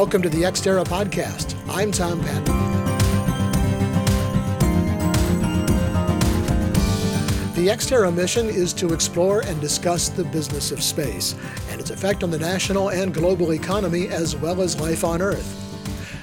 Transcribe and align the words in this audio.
Welcome 0.00 0.22
to 0.22 0.30
the 0.30 0.44
Exterra 0.44 0.82
podcast. 0.82 1.54
I'm 1.68 1.92
Tom 1.92 2.20
Patton. 2.20 2.44
The 7.52 7.68
Exterra 7.68 8.10
mission 8.10 8.46
is 8.46 8.72
to 8.72 8.94
explore 8.94 9.42
and 9.42 9.60
discuss 9.60 10.08
the 10.08 10.24
business 10.24 10.72
of 10.72 10.82
space 10.82 11.34
and 11.68 11.82
its 11.82 11.90
effect 11.90 12.24
on 12.24 12.30
the 12.30 12.38
national 12.38 12.88
and 12.88 13.12
global 13.12 13.52
economy 13.52 14.08
as 14.08 14.34
well 14.34 14.62
as 14.62 14.80
life 14.80 15.04
on 15.04 15.20
Earth. 15.20 15.54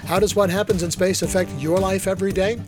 How 0.07 0.17
does 0.17 0.35
what 0.35 0.49
happens 0.49 0.81
in 0.81 0.89
space 0.89 1.21
affect 1.21 1.52
your 1.59 1.77
life 1.77 2.07
every 2.07 2.34
day? 2.34 2.59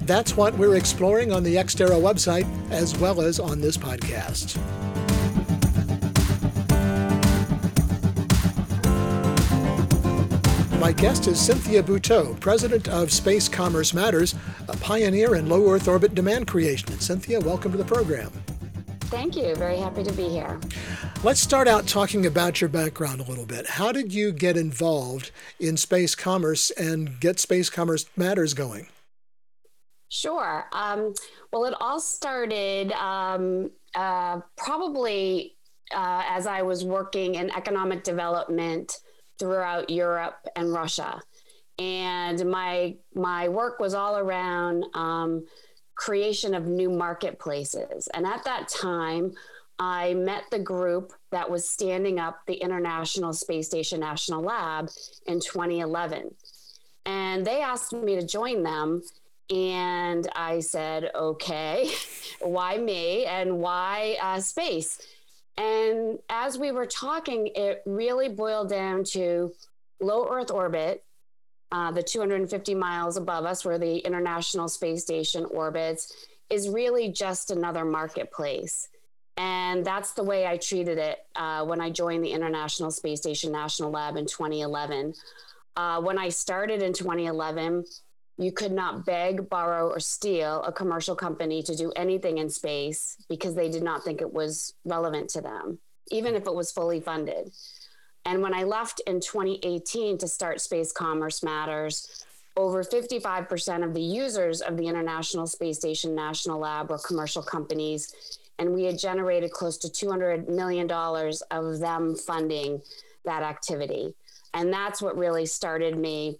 That's 0.00 0.36
what 0.36 0.52
we're 0.58 0.74
exploring 0.74 1.30
on 1.32 1.44
the 1.44 1.54
Exterra 1.54 1.90
website 1.90 2.48
as 2.72 2.98
well 2.98 3.20
as 3.20 3.38
on 3.38 3.60
this 3.60 3.76
podcast. 3.76 4.60
My 10.86 10.92
guest 10.92 11.26
is 11.26 11.40
Cynthia 11.40 11.82
Bouthot, 11.82 12.38
president 12.38 12.86
of 12.86 13.10
Space 13.10 13.48
Commerce 13.48 13.92
Matters, 13.92 14.36
a 14.68 14.76
pioneer 14.76 15.34
in 15.34 15.48
low 15.48 15.68
Earth 15.68 15.88
orbit 15.88 16.14
demand 16.14 16.46
creation. 16.46 16.92
And 16.92 17.02
Cynthia, 17.02 17.40
welcome 17.40 17.72
to 17.72 17.76
the 17.76 17.84
program. 17.84 18.30
Thank 19.00 19.34
you. 19.34 19.56
Very 19.56 19.78
happy 19.78 20.04
to 20.04 20.12
be 20.12 20.28
here. 20.28 20.60
Let's 21.24 21.40
start 21.40 21.66
out 21.66 21.88
talking 21.88 22.24
about 22.26 22.60
your 22.60 22.70
background 22.70 23.20
a 23.20 23.24
little 23.24 23.46
bit. 23.46 23.66
How 23.66 23.90
did 23.90 24.14
you 24.14 24.30
get 24.30 24.56
involved 24.56 25.32
in 25.58 25.76
space 25.76 26.14
commerce 26.14 26.70
and 26.70 27.18
get 27.18 27.40
Space 27.40 27.68
Commerce 27.68 28.06
Matters 28.16 28.54
going? 28.54 28.86
Sure. 30.08 30.68
Um, 30.70 31.14
well, 31.52 31.64
it 31.64 31.74
all 31.80 31.98
started 31.98 32.92
um, 32.92 33.72
uh, 33.96 34.38
probably 34.56 35.56
uh, 35.92 36.22
as 36.28 36.46
I 36.46 36.62
was 36.62 36.84
working 36.84 37.34
in 37.34 37.50
economic 37.56 38.04
development 38.04 39.00
throughout 39.38 39.90
Europe 39.90 40.46
and 40.56 40.72
Russia. 40.72 41.20
And 41.78 42.50
my 42.50 42.96
my 43.14 43.48
work 43.48 43.80
was 43.80 43.94
all 43.94 44.16
around 44.16 44.86
um, 44.94 45.46
creation 45.94 46.54
of 46.54 46.66
new 46.66 46.90
marketplaces. 46.90 48.08
And 48.14 48.26
at 48.26 48.44
that 48.44 48.68
time, 48.68 49.32
I 49.78 50.14
met 50.14 50.44
the 50.50 50.58
group 50.58 51.12
that 51.32 51.50
was 51.50 51.68
standing 51.68 52.18
up 52.18 52.40
the 52.46 52.54
International 52.54 53.32
Space 53.32 53.66
Station 53.66 54.00
National 54.00 54.42
Lab 54.42 54.88
in 55.26 55.40
2011. 55.40 56.34
And 57.04 57.46
they 57.46 57.60
asked 57.60 57.92
me 57.92 58.14
to 58.14 58.26
join 58.26 58.62
them. 58.62 59.02
And 59.50 60.28
I 60.34 60.60
said, 60.60 61.10
okay, 61.14 61.90
why 62.40 62.78
me 62.78 63.26
and 63.26 63.58
why 63.58 64.16
uh, 64.20 64.40
space? 64.40 64.98
And 65.58 66.18
as 66.28 66.58
we 66.58 66.70
were 66.70 66.86
talking, 66.86 67.48
it 67.54 67.82
really 67.86 68.28
boiled 68.28 68.68
down 68.68 69.04
to 69.04 69.52
low 70.00 70.28
Earth 70.30 70.50
orbit, 70.50 71.04
uh, 71.72 71.90
the 71.92 72.02
250 72.02 72.74
miles 72.74 73.16
above 73.16 73.44
us, 73.44 73.64
where 73.64 73.78
the 73.78 73.98
International 73.98 74.68
Space 74.68 75.02
Station 75.02 75.44
orbits, 75.46 76.28
is 76.50 76.68
really 76.68 77.10
just 77.10 77.50
another 77.50 77.84
marketplace. 77.84 78.88
And 79.38 79.84
that's 79.84 80.12
the 80.12 80.22
way 80.22 80.46
I 80.46 80.56
treated 80.56 80.98
it 80.98 81.18
uh, 81.34 81.64
when 81.64 81.80
I 81.80 81.90
joined 81.90 82.24
the 82.24 82.32
International 82.32 82.90
Space 82.90 83.20
Station 83.20 83.52
National 83.52 83.90
Lab 83.90 84.16
in 84.16 84.26
2011. 84.26 85.14
Uh, 85.76 86.00
when 86.00 86.18
I 86.18 86.30
started 86.30 86.82
in 86.82 86.92
2011, 86.92 87.84
you 88.38 88.52
could 88.52 88.72
not 88.72 89.06
beg, 89.06 89.48
borrow, 89.48 89.88
or 89.88 90.00
steal 90.00 90.62
a 90.62 90.72
commercial 90.72 91.16
company 91.16 91.62
to 91.62 91.74
do 91.74 91.92
anything 91.96 92.38
in 92.38 92.50
space 92.50 93.16
because 93.28 93.54
they 93.54 93.70
did 93.70 93.82
not 93.82 94.04
think 94.04 94.20
it 94.20 94.32
was 94.32 94.74
relevant 94.84 95.30
to 95.30 95.40
them, 95.40 95.78
even 96.10 96.34
if 96.34 96.46
it 96.46 96.54
was 96.54 96.70
fully 96.70 97.00
funded. 97.00 97.50
And 98.26 98.42
when 98.42 98.52
I 98.52 98.64
left 98.64 99.00
in 99.06 99.20
2018 99.20 100.18
to 100.18 100.28
start 100.28 100.60
Space 100.60 100.92
Commerce 100.92 101.42
Matters, 101.42 102.24
over 102.56 102.82
55% 102.82 103.84
of 103.84 103.94
the 103.94 104.02
users 104.02 104.60
of 104.60 104.76
the 104.76 104.86
International 104.86 105.46
Space 105.46 105.78
Station 105.78 106.14
National 106.14 106.58
Lab 106.58 106.90
were 106.90 106.98
commercial 106.98 107.42
companies. 107.42 108.38
And 108.58 108.72
we 108.72 108.84
had 108.84 108.98
generated 108.98 109.50
close 109.50 109.76
to 109.78 109.88
$200 109.88 110.48
million 110.48 110.90
of 110.90 111.78
them 111.78 112.16
funding 112.16 112.80
that 113.24 113.42
activity. 113.42 114.14
And 114.54 114.72
that's 114.72 115.02
what 115.02 115.18
really 115.18 115.44
started 115.44 115.98
me 115.98 116.38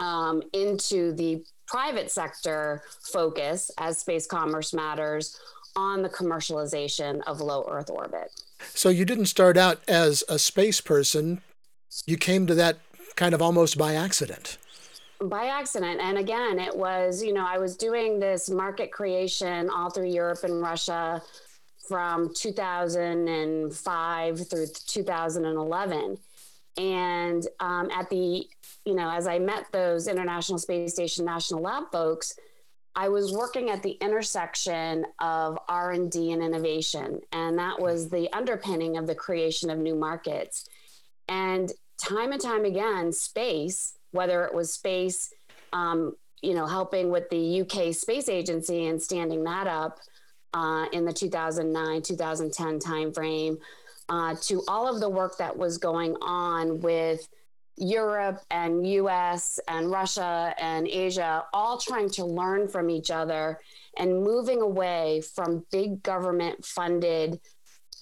um, 0.00 0.42
into 0.52 1.12
the 1.12 1.44
private 1.66 2.10
sector 2.10 2.82
focus 3.12 3.70
as 3.78 3.98
space 3.98 4.26
commerce 4.26 4.74
matters 4.74 5.38
on 5.76 6.02
the 6.02 6.08
commercialization 6.08 7.20
of 7.26 7.40
low 7.40 7.64
Earth 7.70 7.90
orbit. 7.90 8.42
So 8.74 8.88
you 8.88 9.04
didn't 9.04 9.26
start 9.26 9.56
out 9.56 9.80
as 9.86 10.24
a 10.28 10.36
space 10.38 10.80
person, 10.80 11.42
you 12.06 12.16
came 12.16 12.48
to 12.48 12.54
that 12.56 12.78
kind 13.14 13.32
of 13.34 13.42
almost 13.42 13.78
by 13.78 13.94
accident. 13.94 14.58
By 15.20 15.46
accident. 15.46 16.00
And 16.00 16.18
again, 16.18 16.58
it 16.58 16.74
was, 16.74 17.22
you 17.22 17.32
know, 17.32 17.46
I 17.46 17.58
was 17.58 17.76
doing 17.76 18.18
this 18.18 18.50
market 18.50 18.90
creation 18.90 19.70
all 19.70 19.90
through 19.90 20.08
Europe 20.08 20.42
and 20.44 20.62
Russia 20.62 21.22
from 21.88 22.32
2005 22.34 24.48
through 24.48 24.66
2011. 24.86 26.18
And 26.78 27.46
um, 27.58 27.90
at 27.90 28.08
the 28.08 28.48
you 28.90 28.96
know, 28.96 29.08
as 29.08 29.28
I 29.28 29.38
met 29.38 29.66
those 29.70 30.08
International 30.08 30.58
Space 30.58 30.94
Station 30.94 31.24
National 31.24 31.62
Lab 31.62 31.84
folks, 31.92 32.34
I 32.96 33.08
was 33.08 33.32
working 33.32 33.70
at 33.70 33.84
the 33.84 33.92
intersection 34.00 35.06
of 35.20 35.56
R&D 35.68 36.32
and 36.32 36.42
innovation, 36.42 37.20
and 37.30 37.56
that 37.56 37.78
was 37.78 38.10
the 38.10 38.28
underpinning 38.32 38.96
of 38.96 39.06
the 39.06 39.14
creation 39.14 39.70
of 39.70 39.78
new 39.78 39.94
markets. 39.94 40.68
And 41.28 41.70
time 42.02 42.32
and 42.32 42.42
time 42.42 42.64
again, 42.64 43.12
space, 43.12 43.94
whether 44.10 44.44
it 44.44 44.52
was 44.52 44.74
space, 44.74 45.32
um, 45.72 46.16
you 46.42 46.54
know, 46.54 46.66
helping 46.66 47.12
with 47.12 47.30
the 47.30 47.60
UK 47.60 47.94
Space 47.94 48.28
Agency 48.28 48.88
and 48.88 49.00
standing 49.00 49.44
that 49.44 49.68
up 49.68 50.00
uh, 50.52 50.86
in 50.92 51.04
the 51.04 51.12
2009 51.12 52.02
2010 52.02 52.80
timeframe, 52.80 53.56
uh, 54.08 54.34
to 54.42 54.64
all 54.66 54.92
of 54.92 54.98
the 54.98 55.08
work 55.08 55.38
that 55.38 55.56
was 55.56 55.78
going 55.78 56.16
on 56.20 56.80
with 56.80 57.28
Europe 57.80 58.40
and 58.50 58.86
US 58.86 59.58
and 59.66 59.90
Russia 59.90 60.54
and 60.58 60.86
Asia 60.86 61.44
all 61.52 61.78
trying 61.78 62.10
to 62.10 62.24
learn 62.24 62.68
from 62.68 62.90
each 62.90 63.10
other 63.10 63.60
and 63.96 64.22
moving 64.22 64.60
away 64.60 65.22
from 65.34 65.64
big 65.72 66.02
government 66.02 66.64
funded 66.64 67.40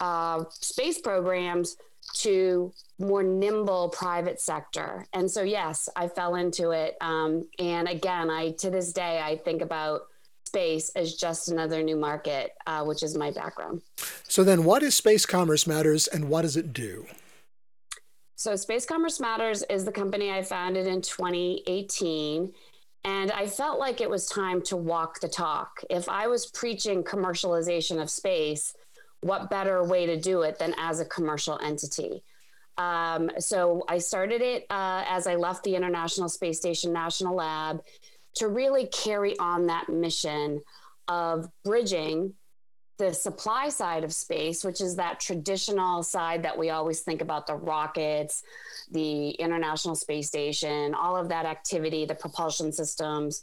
uh, 0.00 0.44
space 0.50 1.00
programs 1.00 1.76
to 2.14 2.72
more 2.98 3.22
nimble 3.22 3.90
private 3.90 4.40
sector. 4.40 5.06
And 5.12 5.30
so, 5.30 5.42
yes, 5.42 5.88
I 5.94 6.08
fell 6.08 6.34
into 6.34 6.70
it. 6.70 6.96
Um, 7.00 7.48
and 7.58 7.88
again, 7.88 8.30
I 8.30 8.52
to 8.58 8.70
this 8.70 8.92
day 8.92 9.20
I 9.22 9.36
think 9.36 9.62
about 9.62 10.02
space 10.46 10.90
as 10.96 11.14
just 11.14 11.50
another 11.50 11.82
new 11.82 11.96
market, 11.96 12.52
uh, 12.66 12.82
which 12.84 13.02
is 13.02 13.16
my 13.16 13.30
background. 13.30 13.82
So 14.26 14.44
then, 14.44 14.64
what 14.64 14.82
is 14.82 14.94
Space 14.94 15.26
Commerce 15.26 15.66
Matters, 15.66 16.06
and 16.06 16.28
what 16.28 16.42
does 16.42 16.56
it 16.56 16.72
do? 16.72 17.06
So, 18.38 18.54
Space 18.54 18.86
Commerce 18.86 19.18
Matters 19.18 19.64
is 19.64 19.84
the 19.84 19.90
company 19.90 20.30
I 20.30 20.44
founded 20.44 20.86
in 20.86 21.02
2018. 21.02 22.52
And 23.02 23.32
I 23.32 23.48
felt 23.48 23.80
like 23.80 24.00
it 24.00 24.08
was 24.08 24.26
time 24.26 24.62
to 24.62 24.76
walk 24.76 25.18
the 25.18 25.26
talk. 25.26 25.82
If 25.90 26.08
I 26.08 26.28
was 26.28 26.46
preaching 26.46 27.02
commercialization 27.02 28.00
of 28.00 28.08
space, 28.08 28.76
what 29.22 29.50
better 29.50 29.82
way 29.82 30.06
to 30.06 30.20
do 30.20 30.42
it 30.42 30.56
than 30.56 30.72
as 30.78 31.00
a 31.00 31.04
commercial 31.04 31.58
entity? 31.60 32.22
Um, 32.76 33.28
so 33.40 33.82
I 33.88 33.98
started 33.98 34.40
it 34.40 34.66
uh, 34.70 35.02
as 35.08 35.26
I 35.26 35.34
left 35.34 35.64
the 35.64 35.74
International 35.74 36.28
Space 36.28 36.58
Station 36.58 36.92
National 36.92 37.34
Lab 37.34 37.80
to 38.36 38.46
really 38.46 38.86
carry 38.86 39.36
on 39.40 39.66
that 39.66 39.88
mission 39.88 40.60
of 41.08 41.48
bridging 41.64 42.34
the 42.98 43.14
supply 43.14 43.68
side 43.68 44.04
of 44.04 44.12
space, 44.12 44.64
which 44.64 44.80
is 44.80 44.96
that 44.96 45.20
traditional 45.20 46.02
side 46.02 46.42
that 46.42 46.58
we 46.58 46.70
always 46.70 47.00
think 47.00 47.22
about 47.22 47.46
the 47.46 47.54
rockets, 47.54 48.42
the 48.90 49.30
International 49.30 49.94
Space 49.94 50.26
Station, 50.26 50.94
all 50.94 51.16
of 51.16 51.28
that 51.28 51.46
activity, 51.46 52.04
the 52.04 52.14
propulsion 52.14 52.72
systems, 52.72 53.42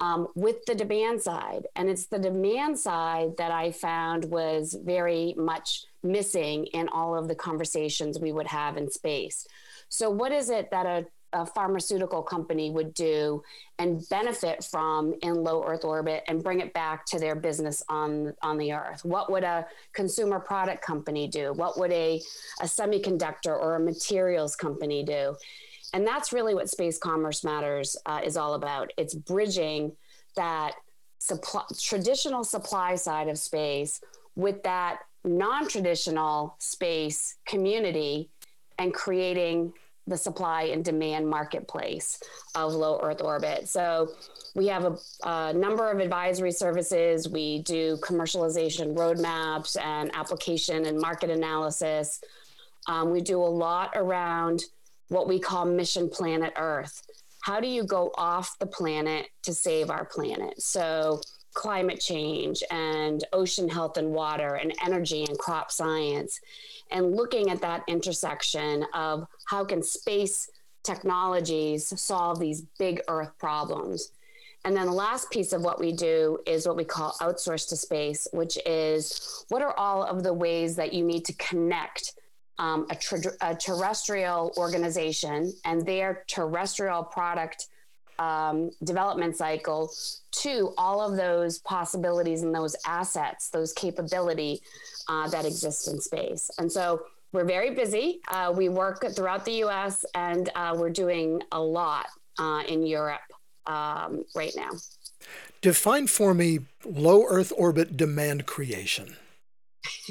um, 0.00 0.28
with 0.34 0.64
the 0.66 0.74
demand 0.74 1.22
side. 1.22 1.66
And 1.76 1.88
it's 1.88 2.06
the 2.06 2.18
demand 2.18 2.78
side 2.78 3.36
that 3.38 3.50
I 3.50 3.72
found 3.72 4.24
was 4.26 4.76
very 4.82 5.34
much 5.36 5.84
missing 6.02 6.66
in 6.66 6.88
all 6.88 7.16
of 7.16 7.28
the 7.28 7.34
conversations 7.34 8.18
we 8.18 8.32
would 8.32 8.46
have 8.46 8.76
in 8.76 8.90
space. 8.90 9.46
So, 9.88 10.10
what 10.10 10.32
is 10.32 10.50
it 10.50 10.70
that 10.70 10.86
a 10.86 11.06
a 11.32 11.46
pharmaceutical 11.46 12.22
company 12.22 12.70
would 12.70 12.92
do 12.94 13.42
and 13.78 14.06
benefit 14.08 14.64
from 14.64 15.14
in 15.22 15.34
low 15.42 15.64
earth 15.64 15.84
orbit 15.84 16.24
and 16.28 16.42
bring 16.42 16.60
it 16.60 16.72
back 16.72 17.06
to 17.06 17.18
their 17.18 17.34
business 17.34 17.82
on 17.88 18.34
on 18.42 18.58
the 18.58 18.72
earth. 18.72 19.04
What 19.04 19.30
would 19.30 19.44
a 19.44 19.66
consumer 19.92 20.40
product 20.40 20.82
company 20.84 21.28
do? 21.28 21.52
What 21.52 21.78
would 21.78 21.92
a, 21.92 22.20
a 22.60 22.64
semiconductor 22.64 23.58
or 23.58 23.76
a 23.76 23.80
materials 23.80 24.56
company 24.56 25.02
do? 25.04 25.36
And 25.92 26.06
that's 26.06 26.32
really 26.32 26.54
what 26.54 26.68
space 26.68 26.98
commerce 26.98 27.42
matters 27.44 27.96
uh, 28.06 28.20
is 28.24 28.36
all 28.36 28.54
about. 28.54 28.92
It's 28.96 29.14
bridging 29.14 29.92
that 30.36 30.74
supply, 31.18 31.62
traditional 31.80 32.44
supply 32.44 32.94
side 32.94 33.28
of 33.28 33.38
space 33.38 34.00
with 34.36 34.62
that 34.62 35.00
non-traditional 35.24 36.56
space 36.58 37.36
community 37.44 38.30
and 38.78 38.94
creating 38.94 39.72
the 40.06 40.16
supply 40.16 40.64
and 40.64 40.84
demand 40.84 41.28
marketplace 41.28 42.20
of 42.54 42.72
low 42.72 42.98
Earth 43.02 43.20
orbit. 43.20 43.68
So 43.68 44.12
we 44.54 44.66
have 44.66 44.84
a, 44.84 45.28
a, 45.28 45.52
number 45.52 45.90
of 45.90 46.00
advisory 46.00 46.52
services. 46.52 47.28
We 47.28 47.62
do 47.62 47.96
commercialization 47.98 48.96
roadmaps 48.96 49.80
and 49.80 50.10
application 50.14 50.86
and 50.86 50.98
market 50.98 51.30
analysis. 51.30 52.20
Um, 52.86 53.10
we 53.10 53.20
do 53.20 53.40
a 53.40 53.44
lot 53.44 53.92
around 53.94 54.62
what 55.08 55.28
we 55.28 55.38
call 55.38 55.64
Mission 55.64 56.08
Planet 56.08 56.52
Earth. 56.56 57.02
How 57.42 57.60
do 57.60 57.68
you 57.68 57.84
go 57.84 58.10
off 58.16 58.58
the 58.58 58.66
planet 58.66 59.28
to 59.42 59.54
save 59.54 59.90
our 59.90 60.04
planet? 60.04 60.60
So, 60.60 61.20
climate 61.54 62.00
change 62.00 62.62
and 62.70 63.24
ocean 63.32 63.68
health 63.68 63.96
and 63.96 64.12
water 64.12 64.54
and 64.54 64.72
energy 64.84 65.24
and 65.28 65.38
crop 65.38 65.70
science 65.70 66.40
and 66.90 67.14
looking 67.14 67.50
at 67.50 67.60
that 67.60 67.82
intersection 67.88 68.84
of 68.94 69.26
how 69.46 69.64
can 69.64 69.82
space 69.82 70.50
technologies 70.82 71.92
solve 72.00 72.38
these 72.38 72.62
big 72.78 73.00
earth 73.08 73.30
problems. 73.38 74.12
And 74.64 74.76
then 74.76 74.86
the 74.86 74.92
last 74.92 75.30
piece 75.30 75.52
of 75.52 75.62
what 75.62 75.80
we 75.80 75.92
do 75.92 76.38
is 76.46 76.66
what 76.66 76.76
we 76.76 76.84
call 76.84 77.16
outsource 77.20 77.68
to 77.70 77.76
space, 77.76 78.28
which 78.32 78.58
is 78.66 79.44
what 79.48 79.62
are 79.62 79.76
all 79.78 80.04
of 80.04 80.22
the 80.22 80.34
ways 80.34 80.76
that 80.76 80.92
you 80.92 81.04
need 81.04 81.24
to 81.26 81.32
connect 81.34 82.14
um, 82.58 82.86
a, 82.90 82.94
ter- 82.94 83.36
a, 83.40 83.54
terrestrial 83.54 84.52
organization 84.58 85.50
and 85.64 85.86
their 85.86 86.24
terrestrial 86.26 87.02
product 87.02 87.68
um, 88.20 88.70
development 88.84 89.36
cycle 89.36 89.90
to 90.30 90.72
all 90.78 91.00
of 91.00 91.16
those 91.16 91.58
possibilities 91.60 92.42
and 92.42 92.54
those 92.54 92.76
assets, 92.86 93.48
those 93.48 93.72
capability 93.72 94.60
uh, 95.08 95.28
that 95.30 95.44
exist 95.44 95.88
in 95.88 96.00
space. 96.00 96.50
And 96.58 96.70
so 96.70 97.02
we're 97.32 97.44
very 97.46 97.74
busy. 97.74 98.20
Uh, 98.28 98.52
we 98.54 98.68
work 98.68 99.04
throughout 99.16 99.44
the 99.44 99.64
US 99.64 100.04
and 100.14 100.50
uh, 100.54 100.74
we're 100.76 100.90
doing 100.90 101.42
a 101.50 101.60
lot 101.60 102.06
uh, 102.38 102.62
in 102.68 102.86
Europe 102.86 103.20
um, 103.66 104.24
right 104.36 104.52
now. 104.54 104.70
Define 105.62 106.06
for 106.06 106.34
me 106.34 106.60
low 106.84 107.24
Earth 107.26 107.52
orbit 107.56 107.96
demand 107.96 108.46
creation. 108.46 109.16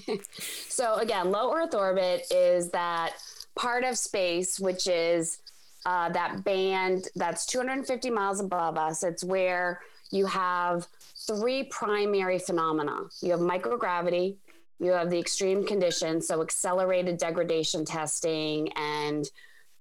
so, 0.67 0.95
again, 0.95 1.31
low 1.31 1.53
Earth 1.55 1.73
orbit 1.73 2.25
is 2.31 2.69
that 2.71 3.13
part 3.55 3.83
of 3.83 3.97
space, 3.97 4.59
which 4.59 4.87
is 4.87 5.39
uh, 5.85 6.09
that 6.09 6.43
band 6.43 7.07
that's 7.15 7.45
250 7.45 8.09
miles 8.09 8.39
above 8.39 8.77
us. 8.77 9.03
It's 9.03 9.23
where 9.23 9.81
you 10.11 10.25
have 10.25 10.87
three 11.27 11.63
primary 11.65 12.39
phenomena 12.39 13.01
you 13.21 13.31
have 13.31 13.39
microgravity, 13.39 14.35
you 14.79 14.91
have 14.91 15.09
the 15.09 15.19
extreme 15.19 15.65
conditions, 15.65 16.27
so 16.27 16.41
accelerated 16.41 17.17
degradation 17.17 17.85
testing, 17.85 18.71
and 18.73 19.29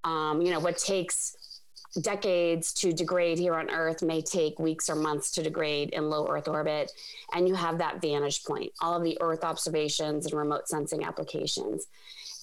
um, 0.05 0.41
you 0.43 0.51
know 0.51 0.61
what 0.61 0.79
takes 0.79 1.37
decades 2.01 2.73
to 2.73 2.93
degrade 2.93 3.39
here 3.39 3.55
on 3.55 3.71
Earth 3.71 4.03
may 4.03 4.21
take 4.21 4.59
weeks 4.59 4.91
or 4.91 4.95
months 4.95 5.31
to 5.33 5.43
degrade 5.43 5.91
in 5.91 6.11
low 6.11 6.29
Earth 6.29 6.49
orbit. 6.49 6.93
And 7.33 7.49
you 7.49 7.55
have 7.55 7.79
that 7.79 8.01
vantage 8.01 8.45
point, 8.45 8.73
all 8.81 8.97
of 8.97 9.03
the 9.03 9.17
Earth 9.21 9.45
observations 9.45 10.27
and 10.27 10.35
remote 10.35 10.69
sensing 10.69 11.05
applications. 11.05 11.87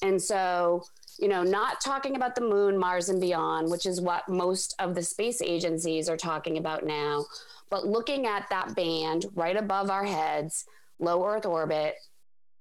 And 0.01 0.21
so, 0.21 0.85
you 1.19 1.27
know, 1.27 1.43
not 1.43 1.81
talking 1.81 2.15
about 2.15 2.35
the 2.35 2.41
moon, 2.41 2.77
Mars, 2.77 3.09
and 3.09 3.21
beyond, 3.21 3.69
which 3.69 3.85
is 3.85 4.01
what 4.01 4.27
most 4.27 4.75
of 4.79 4.95
the 4.95 5.03
space 5.03 5.41
agencies 5.41 6.09
are 6.09 6.17
talking 6.17 6.57
about 6.57 6.85
now, 6.85 7.25
but 7.69 7.87
looking 7.87 8.25
at 8.25 8.49
that 8.49 8.75
band 8.75 9.25
right 9.33 9.55
above 9.55 9.89
our 9.89 10.05
heads, 10.05 10.65
low 10.99 11.25
Earth 11.25 11.45
orbit, 11.45 11.95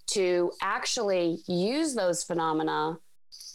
to 0.06 0.52
actually 0.62 1.38
use 1.46 1.94
those 1.94 2.22
phenomena 2.22 2.98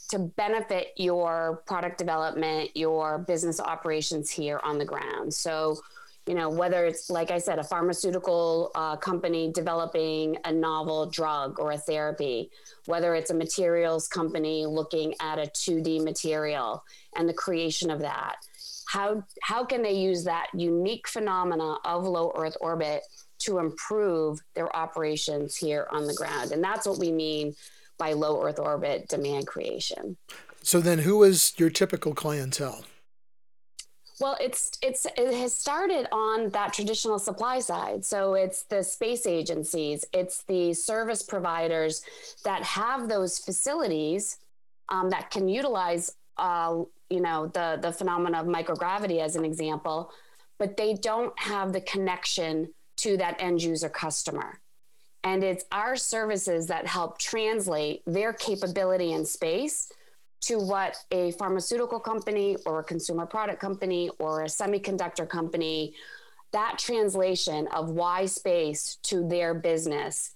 to 0.09 0.19
benefit 0.19 0.87
your 0.97 1.61
product 1.67 1.97
development, 1.97 2.71
your 2.75 3.19
business 3.19 3.59
operations 3.59 4.29
here 4.29 4.59
on 4.63 4.77
the 4.79 4.85
ground. 4.85 5.33
So, 5.33 5.79
you 6.29 6.35
know, 6.35 6.47
whether 6.47 6.85
it's, 6.85 7.09
like 7.09 7.31
I 7.31 7.39
said, 7.39 7.57
a 7.57 7.63
pharmaceutical 7.63 8.69
uh, 8.75 8.95
company 8.97 9.51
developing 9.51 10.37
a 10.45 10.51
novel 10.51 11.07
drug 11.07 11.59
or 11.59 11.71
a 11.71 11.77
therapy, 11.77 12.51
whether 12.85 13.15
it's 13.15 13.31
a 13.31 13.33
materials 13.33 14.07
company 14.07 14.67
looking 14.67 15.15
at 15.19 15.39
a 15.39 15.47
2D 15.47 16.03
material 16.03 16.83
and 17.15 17.27
the 17.27 17.33
creation 17.33 17.89
of 17.89 18.01
that, 18.01 18.35
how, 18.87 19.23
how 19.41 19.65
can 19.65 19.81
they 19.81 19.93
use 19.93 20.23
that 20.25 20.49
unique 20.53 21.07
phenomena 21.07 21.77
of 21.83 22.03
low 22.03 22.31
Earth 22.37 22.57
orbit 22.61 23.01
to 23.39 23.57
improve 23.57 24.39
their 24.53 24.73
operations 24.75 25.57
here 25.57 25.87
on 25.89 26.05
the 26.05 26.13
ground? 26.13 26.51
And 26.51 26.63
that's 26.63 26.85
what 26.85 26.99
we 26.99 27.11
mean 27.11 27.55
by 27.97 28.13
low 28.13 28.43
Earth 28.43 28.59
orbit 28.59 29.07
demand 29.07 29.47
creation. 29.47 30.15
So 30.61 30.79
then, 30.79 30.99
who 30.99 31.23
is 31.23 31.53
your 31.57 31.71
typical 31.71 32.13
clientele? 32.13 32.85
Well, 34.19 34.35
it's 34.41 34.77
it's 34.81 35.05
it 35.05 35.33
has 35.33 35.53
started 35.53 36.07
on 36.11 36.49
that 36.49 36.73
traditional 36.73 37.19
supply 37.19 37.59
side. 37.59 38.03
So 38.03 38.33
it's 38.33 38.63
the 38.63 38.83
space 38.83 39.25
agencies, 39.25 40.03
it's 40.13 40.43
the 40.43 40.73
service 40.73 41.23
providers 41.23 42.03
that 42.43 42.61
have 42.63 43.07
those 43.07 43.39
facilities 43.39 44.37
um, 44.89 45.09
that 45.11 45.31
can 45.31 45.47
utilize, 45.47 46.11
uh, 46.37 46.83
you 47.09 47.21
know, 47.21 47.47
the 47.47 47.79
the 47.81 47.93
phenomena 47.93 48.41
of 48.41 48.47
microgravity 48.47 49.21
as 49.21 49.37
an 49.37 49.45
example, 49.45 50.11
but 50.57 50.75
they 50.75 50.95
don't 50.95 51.37
have 51.39 51.71
the 51.71 51.81
connection 51.81 52.73
to 52.97 53.15
that 53.15 53.41
end 53.41 53.61
user 53.61 53.87
customer. 53.89 54.59
And 55.23 55.43
it's 55.43 55.65
our 55.71 55.95
services 55.95 56.67
that 56.67 56.87
help 56.87 57.19
translate 57.19 58.03
their 58.05 58.33
capability 58.33 59.13
in 59.13 59.25
space 59.25 59.91
to 60.41 60.57
what 60.57 60.95
a 61.11 61.31
pharmaceutical 61.33 61.99
company 61.99 62.55
or 62.65 62.79
a 62.79 62.83
consumer 62.83 63.25
product 63.25 63.59
company 63.59 64.09
or 64.19 64.43
a 64.43 64.47
semiconductor 64.47 65.27
company 65.27 65.93
that 66.51 66.79
translation 66.79 67.67
of 67.67 67.91
why 67.91 68.25
space 68.25 68.97
to 69.03 69.27
their 69.27 69.53
business 69.53 70.31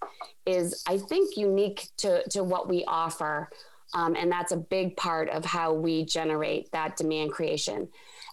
is 0.46 0.82
i 0.86 0.96
think 0.96 1.36
unique 1.36 1.88
to, 1.96 2.22
to 2.28 2.44
what 2.44 2.68
we 2.68 2.84
offer 2.86 3.48
um, 3.94 4.16
and 4.16 4.30
that's 4.30 4.52
a 4.52 4.56
big 4.56 4.96
part 4.96 5.28
of 5.30 5.44
how 5.44 5.72
we 5.72 6.04
generate 6.04 6.70
that 6.72 6.96
demand 6.96 7.32
creation 7.32 7.88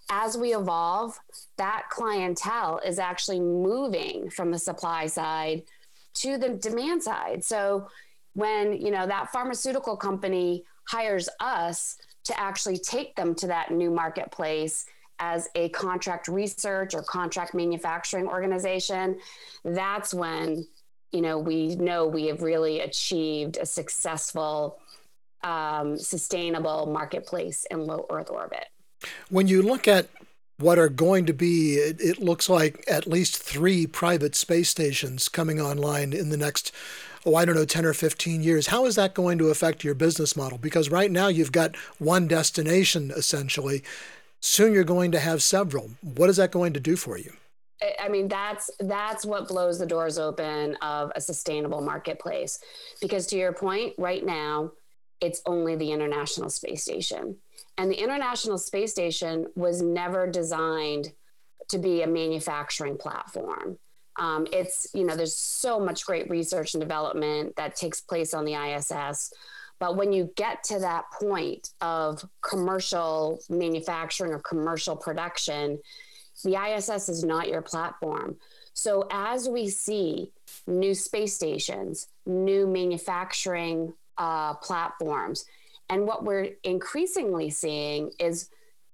as 0.09 0.37
we 0.37 0.53
evolve 0.53 1.17
that 1.57 1.83
clientele 1.89 2.81
is 2.85 2.99
actually 2.99 3.39
moving 3.39 4.29
from 4.29 4.51
the 4.51 4.59
supply 4.59 5.07
side 5.07 5.63
to 6.13 6.37
the 6.37 6.49
demand 6.49 7.01
side. 7.01 7.43
So 7.43 7.87
when, 8.33 8.73
you 8.73 8.91
know, 8.91 9.07
that 9.07 9.31
pharmaceutical 9.31 9.95
company 9.95 10.63
hires 10.87 11.29
us 11.39 11.97
to 12.25 12.39
actually 12.39 12.77
take 12.77 13.15
them 13.15 13.33
to 13.35 13.47
that 13.47 13.71
new 13.71 13.91
marketplace 13.91 14.85
as 15.19 15.47
a 15.55 15.69
contract 15.69 16.27
research 16.27 16.93
or 16.93 17.03
contract 17.03 17.53
manufacturing 17.53 18.27
organization, 18.27 19.19
that's 19.63 20.13
when 20.13 20.65
you 21.11 21.21
know 21.21 21.37
we 21.37 21.75
know 21.75 22.07
we 22.07 22.25
have 22.27 22.41
really 22.41 22.79
achieved 22.79 23.57
a 23.57 23.65
successful 23.65 24.79
um, 25.43 25.97
sustainable 25.97 26.87
marketplace 26.87 27.65
in 27.71 27.85
low 27.85 28.05
earth 28.09 28.29
orbit. 28.29 28.65
When 29.29 29.47
you 29.47 29.61
look 29.61 29.87
at 29.87 30.07
what 30.57 30.77
are 30.77 30.89
going 30.89 31.25
to 31.25 31.33
be, 31.33 31.75
it, 31.75 31.99
it, 31.99 32.19
looks 32.19 32.47
like 32.47 32.83
at 32.87 33.07
least 33.07 33.41
three 33.41 33.87
private 33.87 34.35
space 34.35 34.69
stations 34.69 35.27
coming 35.27 35.59
online 35.59 36.13
in 36.13 36.29
the 36.29 36.37
next, 36.37 36.71
oh, 37.25 37.35
I 37.35 37.45
don't 37.45 37.55
know, 37.55 37.65
10 37.65 37.85
or 37.85 37.93
15 37.93 38.41
years. 38.41 38.67
How 38.67 38.85
is 38.85 38.95
that 38.95 39.13
going 39.13 39.37
to 39.37 39.49
affect 39.49 39.83
your 39.83 39.93
business 39.93 40.35
model? 40.35 40.57
Because 40.57 40.89
right 40.89 41.11
now 41.11 41.27
you've 41.27 41.51
got 41.51 41.75
one 41.99 42.27
destination 42.27 43.11
essentially. 43.15 43.83
Soon 44.39 44.73
you're 44.73 44.83
going 44.83 45.11
to 45.11 45.19
have 45.19 45.43
several. 45.43 45.91
What 46.01 46.29
is 46.29 46.37
that 46.37 46.51
going 46.51 46.73
to 46.73 46.79
do 46.79 46.95
for 46.95 47.17
you? 47.17 47.33
I 47.99 48.09
mean, 48.09 48.27
that's 48.27 48.69
that's 48.79 49.25
what 49.25 49.47
blows 49.47 49.79
the 49.79 49.87
doors 49.87 50.19
open 50.19 50.75
of 50.83 51.11
a 51.15 51.21
sustainable 51.21 51.81
marketplace. 51.81 52.59
Because 52.99 53.25
to 53.27 53.37
your 53.37 53.53
point, 53.53 53.93
right 53.97 54.23
now, 54.23 54.71
it's 55.19 55.41
only 55.45 55.75
the 55.75 55.91
International 55.91 56.49
Space 56.49 56.83
Station. 56.83 57.37
And 57.77 57.89
the 57.89 58.01
International 58.01 58.57
Space 58.57 58.91
Station 58.91 59.47
was 59.55 59.81
never 59.81 60.27
designed 60.27 61.13
to 61.69 61.77
be 61.77 62.01
a 62.01 62.07
manufacturing 62.07 62.97
platform. 62.97 63.77
Um, 64.21 64.45
it's, 64.53 64.85
you 64.93 65.03
know, 65.03 65.15
there's 65.15 65.35
so 65.35 65.79
much 65.79 66.05
great 66.05 66.29
research 66.29 66.75
and 66.75 66.81
development 66.81 67.55
that 67.55 67.75
takes 67.75 68.01
place 68.01 68.35
on 68.35 68.45
the 68.45 68.53
ISS. 68.53 69.33
But 69.79 69.97
when 69.97 70.13
you 70.13 70.31
get 70.35 70.63
to 70.65 70.77
that 70.77 71.05
point 71.19 71.69
of 71.81 72.23
commercial 72.41 73.39
manufacturing 73.49 74.31
or 74.31 74.37
commercial 74.37 74.95
production, 74.95 75.79
the 76.43 76.55
ISS 76.55 77.09
is 77.09 77.23
not 77.23 77.47
your 77.47 77.63
platform. 77.63 78.35
So 78.73 79.07
as 79.09 79.49
we 79.49 79.69
see 79.69 80.31
new 80.67 80.93
space 80.93 81.33
stations, 81.33 82.07
new 82.27 82.67
manufacturing 82.67 83.91
uh, 84.19 84.53
platforms, 84.53 85.45
and 85.89 86.05
what 86.05 86.23
we're 86.23 86.49
increasingly 86.63 87.49
seeing 87.49 88.11
is 88.19 88.51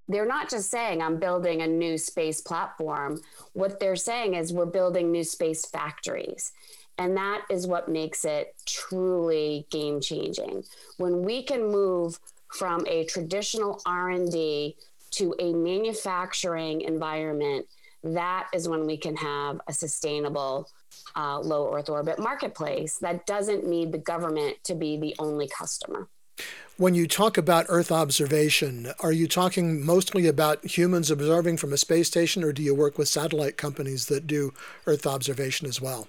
they're 0.08 0.26
not 0.26 0.50
just 0.50 0.70
saying, 0.70 1.02
I'm 1.02 1.20
building 1.20 1.62
a 1.62 1.68
new 1.68 1.98
space 1.98 2.42
platform. 2.42 3.22
What 3.54 3.80
they're 3.80 3.96
saying 3.96 4.36
is, 4.36 4.54
we're 4.54 4.66
building 4.66 5.12
new 5.12 5.24
space 5.24 5.66
factories. 5.66 6.52
And 6.98 7.16
that 7.18 7.44
is 7.50 7.68
what 7.68 7.90
makes 7.90 8.26
it 8.26 8.56
truly 8.66 9.68
game 9.70 10.02
changing. 10.02 10.64
When 10.98 11.22
we 11.22 11.44
can 11.44 11.72
move 11.72 12.20
from 12.54 12.86
a 12.88 13.06
traditional 13.06 13.82
r&d 13.86 14.76
to 15.12 15.36
a 15.40 15.54
manufacturing 15.54 16.82
environment 16.82 17.68
that 18.04 18.48
is 18.54 18.70
when 18.70 18.86
we 18.86 18.98
can 18.98 19.16
have 19.16 19.60
a 19.68 19.74
sustainable 19.74 20.70
uh, 21.16 21.40
low 21.40 21.74
Earth 21.74 21.90
orbit 21.90 22.20
marketplace 22.20 22.98
that 23.00 23.26
doesn't 23.26 23.66
need 23.66 23.92
the 23.92 23.98
government 23.98 24.56
to 24.64 24.76
be 24.76 24.98
the 24.98 25.16
only 25.20 25.48
customer. 25.48 26.08
When 26.78 26.94
you 26.94 27.08
talk 27.08 27.40
about 27.40 27.66
Earth 27.70 27.92
observation, 27.92 28.92
are 29.00 29.12
you 29.12 29.28
talking 29.28 29.84
mostly 29.84 30.28
about 30.28 30.64
humans 30.64 31.10
observing 31.10 31.58
from 31.58 31.74
a 31.74 31.78
space 31.78 32.08
station, 32.08 32.44
or 32.44 32.54
do 32.54 32.62
you 32.62 32.76
work 32.76 33.00
with 33.00 33.08
satellite 33.08 33.58
companies 33.58 34.06
that 34.08 34.28
do 34.28 34.54
Earth 34.86 35.08
observation 35.08 35.68
as 35.68 35.82
well? 35.82 36.08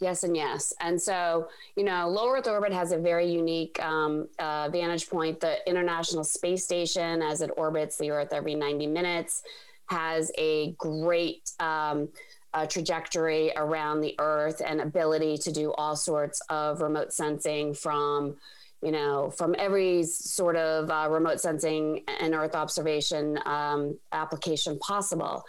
Yes, 0.00 0.24
and 0.24 0.36
yes. 0.36 0.72
And 0.80 1.00
so, 1.00 1.48
you 1.76 1.84
know, 1.84 2.08
low 2.08 2.28
Earth 2.28 2.48
orbit 2.48 2.72
has 2.72 2.90
a 2.90 2.98
very 2.98 3.30
unique 3.30 3.80
um, 3.80 4.28
uh, 4.40 4.68
vantage 4.68 5.08
point. 5.08 5.38
The 5.38 5.58
International 5.68 6.24
Space 6.24 6.64
Station, 6.64 7.22
as 7.22 7.40
it 7.40 7.50
orbits 7.56 7.96
the 7.96 8.10
Earth 8.10 8.32
every 8.32 8.56
90 8.56 8.88
minutes, 8.88 9.44
has 9.86 10.32
a 10.36 10.72
great 10.72 11.52
um, 11.60 12.08
uh, 12.52 12.66
trajectory 12.66 13.52
around 13.56 14.00
the 14.00 14.16
Earth 14.18 14.60
and 14.66 14.80
ability 14.80 15.38
to 15.38 15.52
do 15.52 15.72
all 15.74 15.94
sorts 15.94 16.40
of 16.48 16.80
remote 16.80 17.12
sensing 17.12 17.74
from 17.74 18.36
you 18.84 18.92
know, 18.92 19.30
from 19.30 19.54
every 19.58 20.02
sort 20.02 20.56
of 20.56 20.90
uh, 20.90 21.08
remote 21.10 21.40
sensing 21.40 22.04
and 22.20 22.34
Earth 22.34 22.54
observation 22.54 23.38
um, 23.46 23.98
application 24.12 24.78
possible. 24.78 25.42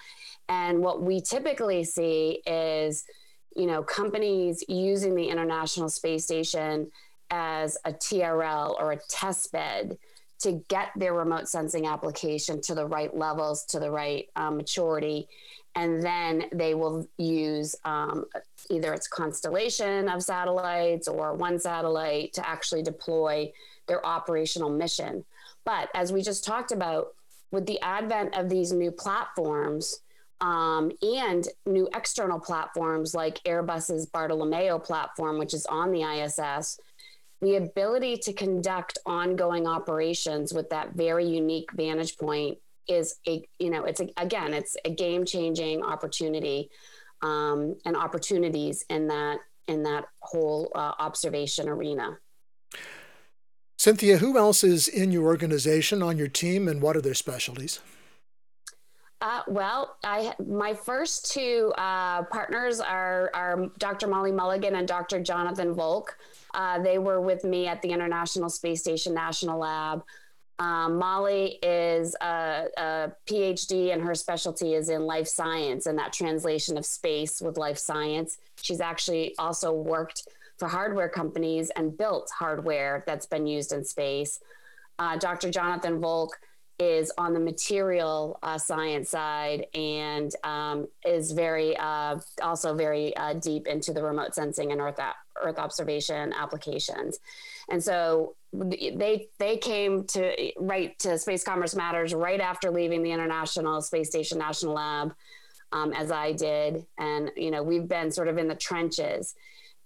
And 0.47 0.79
what 0.79 1.01
we 1.01 1.19
typically 1.19 1.83
see 1.83 2.41
is, 2.47 3.03
you 3.53 3.65
know, 3.65 3.83
companies 3.83 4.63
using 4.69 5.15
the 5.15 5.27
International 5.27 5.89
Space 5.89 6.23
Station 6.23 6.89
as 7.29 7.77
a 7.83 7.91
TRL 7.91 8.79
or 8.79 8.93
a 8.93 8.99
test 9.09 9.51
bed 9.51 9.97
to 10.39 10.63
get 10.69 10.89
their 10.95 11.13
remote 11.13 11.49
sensing 11.49 11.87
application 11.87 12.61
to 12.61 12.73
the 12.73 12.85
right 12.85 13.15
levels, 13.15 13.65
to 13.65 13.79
the 13.81 13.91
right 13.91 14.29
um, 14.37 14.55
maturity. 14.55 15.27
And 15.75 16.01
then 16.01 16.45
they 16.53 16.73
will 16.73 17.07
use 17.17 17.75
um, 17.83 18.25
either 18.69 18.93
its 18.93 19.07
constellation 19.07 20.07
of 20.07 20.23
satellites 20.23 21.07
or 21.07 21.33
one 21.33 21.59
satellite 21.59 22.33
to 22.33 22.47
actually 22.47 22.81
deploy 22.81 23.51
their 23.87 24.05
operational 24.05 24.69
mission. 24.69 25.25
But 25.65 25.89
as 25.93 26.13
we 26.13 26.21
just 26.21 26.45
talked 26.45 26.71
about, 26.71 27.07
with 27.51 27.65
the 27.65 27.79
advent 27.81 28.37
of 28.37 28.49
these 28.49 28.71
new 28.71 28.91
platforms 28.91 30.01
um, 30.41 30.91
and 31.01 31.47
new 31.65 31.87
external 31.95 32.39
platforms 32.39 33.15
like 33.15 33.41
Airbus's 33.43 34.05
Bartolomeo 34.07 34.77
platform, 34.77 35.37
which 35.37 35.53
is 35.53 35.65
on 35.65 35.91
the 35.91 36.03
ISS, 36.03 36.79
the 37.41 37.55
ability 37.55 38.17
to 38.17 38.33
conduct 38.33 38.97
ongoing 39.05 39.67
operations 39.67 40.53
with 40.53 40.69
that 40.69 40.93
very 40.93 41.25
unique 41.25 41.71
vantage 41.73 42.17
point 42.17 42.57
is 42.87 43.19
a 43.27 43.43
you 43.59 43.69
know 43.69 43.83
it's 43.83 44.01
a, 44.01 44.09
again 44.17 44.53
it's 44.53 44.75
a 44.85 44.89
game 44.89 45.25
changing 45.25 45.83
opportunity 45.83 46.69
um, 47.21 47.75
and 47.85 47.95
opportunities 47.95 48.85
in 48.89 49.07
that 49.07 49.39
in 49.67 49.83
that 49.83 50.05
whole 50.21 50.71
uh, 50.75 50.93
observation 50.99 51.67
arena. 51.67 52.17
Cynthia, 53.77 54.17
who 54.17 54.37
else 54.37 54.63
is 54.63 54.87
in 54.87 55.11
your 55.11 55.25
organization 55.25 56.01
on 56.01 56.17
your 56.17 56.27
team, 56.27 56.67
and 56.67 56.81
what 56.81 56.95
are 56.95 57.01
their 57.01 57.13
specialties? 57.13 57.79
Uh, 59.21 59.41
well, 59.47 59.97
I 60.03 60.33
my 60.45 60.73
first 60.73 61.31
two 61.31 61.73
uh, 61.77 62.23
partners 62.23 62.79
are 62.79 63.31
are 63.33 63.67
Dr. 63.79 64.07
Molly 64.07 64.31
Mulligan 64.31 64.75
and 64.75 64.87
Dr. 64.87 65.21
Jonathan 65.21 65.73
Volk. 65.73 66.17
Uh, 66.53 66.79
they 66.79 66.99
were 66.99 67.21
with 67.21 67.43
me 67.43 67.67
at 67.67 67.81
the 67.81 67.89
International 67.89 68.49
Space 68.49 68.81
Station 68.81 69.13
National 69.13 69.59
Lab. 69.59 70.03
Um, 70.57 70.97
Molly 70.97 71.59
is 71.61 72.15
a, 72.21 72.67
a, 72.77 73.11
PhD, 73.27 73.91
and 73.91 74.01
her 74.01 74.15
specialty 74.15 74.73
is 74.73 74.89
in 74.89 75.05
life 75.05 75.27
science 75.27 75.85
and 75.85 75.97
that 75.97 76.13
translation 76.13 76.77
of 76.77 76.85
space 76.85 77.41
with 77.41 77.57
life 77.57 77.77
science. 77.77 78.37
She's 78.61 78.79
actually 78.79 79.35
also 79.37 79.73
worked 79.73 80.27
for 80.57 80.69
hardware 80.69 81.09
companies 81.09 81.71
and 81.75 81.97
built 81.97 82.31
hardware 82.37 83.03
that's 83.05 83.25
been 83.25 83.45
used 83.45 83.73
in 83.73 83.83
space. 83.83 84.39
Uh, 84.97 85.17
Dr. 85.17 85.51
Jonathan 85.51 85.99
Volk 85.99 86.39
is 86.79 87.11
on 87.17 87.33
the 87.33 87.39
material 87.39 88.39
uh, 88.43 88.57
science 88.57 89.09
side 89.09 89.65
and 89.73 90.31
um, 90.43 90.87
is 91.05 91.31
very 91.31 91.75
uh, 91.77 92.17
also 92.41 92.73
very 92.73 93.15
uh, 93.17 93.33
deep 93.33 93.67
into 93.67 93.93
the 93.93 94.03
remote 94.03 94.35
sensing 94.35 94.71
and 94.71 94.79
earth, 94.79 94.99
earth 95.41 95.59
observation 95.59 96.33
applications. 96.33 97.19
And 97.69 97.83
so 97.83 98.35
they 98.53 99.27
they 99.37 99.57
came 99.57 100.05
to 100.05 100.51
right 100.57 100.97
to 100.99 101.17
space 101.17 101.43
commerce 101.43 101.75
matters 101.75 102.13
right 102.13 102.39
after 102.39 102.71
leaving 102.71 103.03
the 103.03 103.11
international 103.11 103.81
space 103.81 104.09
station 104.09 104.37
national 104.37 104.73
lab 104.73 105.13
um, 105.71 105.91
as 105.93 106.11
i 106.11 106.31
did. 106.31 106.85
And 106.97 107.31
you 107.35 107.51
know 107.51 107.63
we've 107.63 107.87
been 107.87 108.11
sort 108.11 108.27
of 108.27 108.37
in 108.37 108.47
the 108.47 108.55
trenches. 108.55 109.35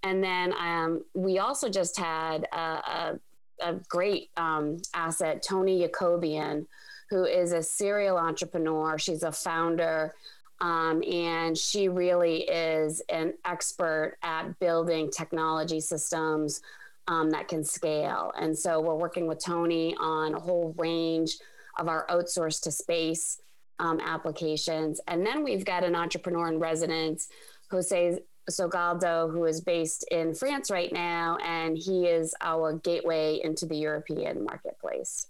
And 0.02 0.24
then 0.24 0.54
um, 0.58 1.04
we 1.12 1.40
also 1.40 1.68
just 1.68 1.98
had 1.98 2.46
a, 2.52 2.56
a, 2.56 3.20
a 3.60 3.74
great 3.88 4.30
um, 4.36 4.78
asset 4.94 5.42
Tony 5.46 5.86
yakobian 5.86 6.66
who 7.10 7.24
is 7.24 7.52
a 7.52 7.62
serial 7.62 8.16
entrepreneur. 8.16 8.96
She's 8.96 9.24
a 9.24 9.32
founder 9.32 10.14
um, 10.60 11.02
and 11.02 11.56
she 11.56 11.88
really 11.88 12.42
is 12.42 13.02
an 13.08 13.34
expert 13.44 14.16
at 14.22 14.58
building 14.58 15.10
technology 15.10 15.80
systems 15.80 16.60
um, 17.08 17.30
that 17.30 17.48
can 17.48 17.64
scale. 17.64 18.32
And 18.38 18.56
so 18.56 18.80
we're 18.80 18.94
working 18.94 19.26
with 19.26 19.42
Tony 19.44 19.96
on 19.98 20.34
a 20.34 20.40
whole 20.40 20.74
range 20.76 21.38
of 21.78 21.88
our 21.88 22.06
outsource 22.08 22.60
to 22.62 22.70
space 22.70 23.40
um, 23.78 24.00
applications. 24.00 25.00
And 25.08 25.26
then 25.26 25.42
we've 25.42 25.64
got 25.64 25.82
an 25.82 25.96
entrepreneur 25.96 26.48
in 26.48 26.58
residence, 26.58 27.28
Jose 27.70 28.18
Sogaldo, 28.50 29.30
who 29.30 29.44
is 29.46 29.60
based 29.60 30.04
in 30.10 30.34
France 30.34 30.70
right 30.70 30.92
now, 30.92 31.38
and 31.44 31.78
he 31.78 32.06
is 32.06 32.34
our 32.40 32.74
gateway 32.74 33.40
into 33.42 33.64
the 33.64 33.76
European 33.76 34.44
marketplace. 34.44 35.28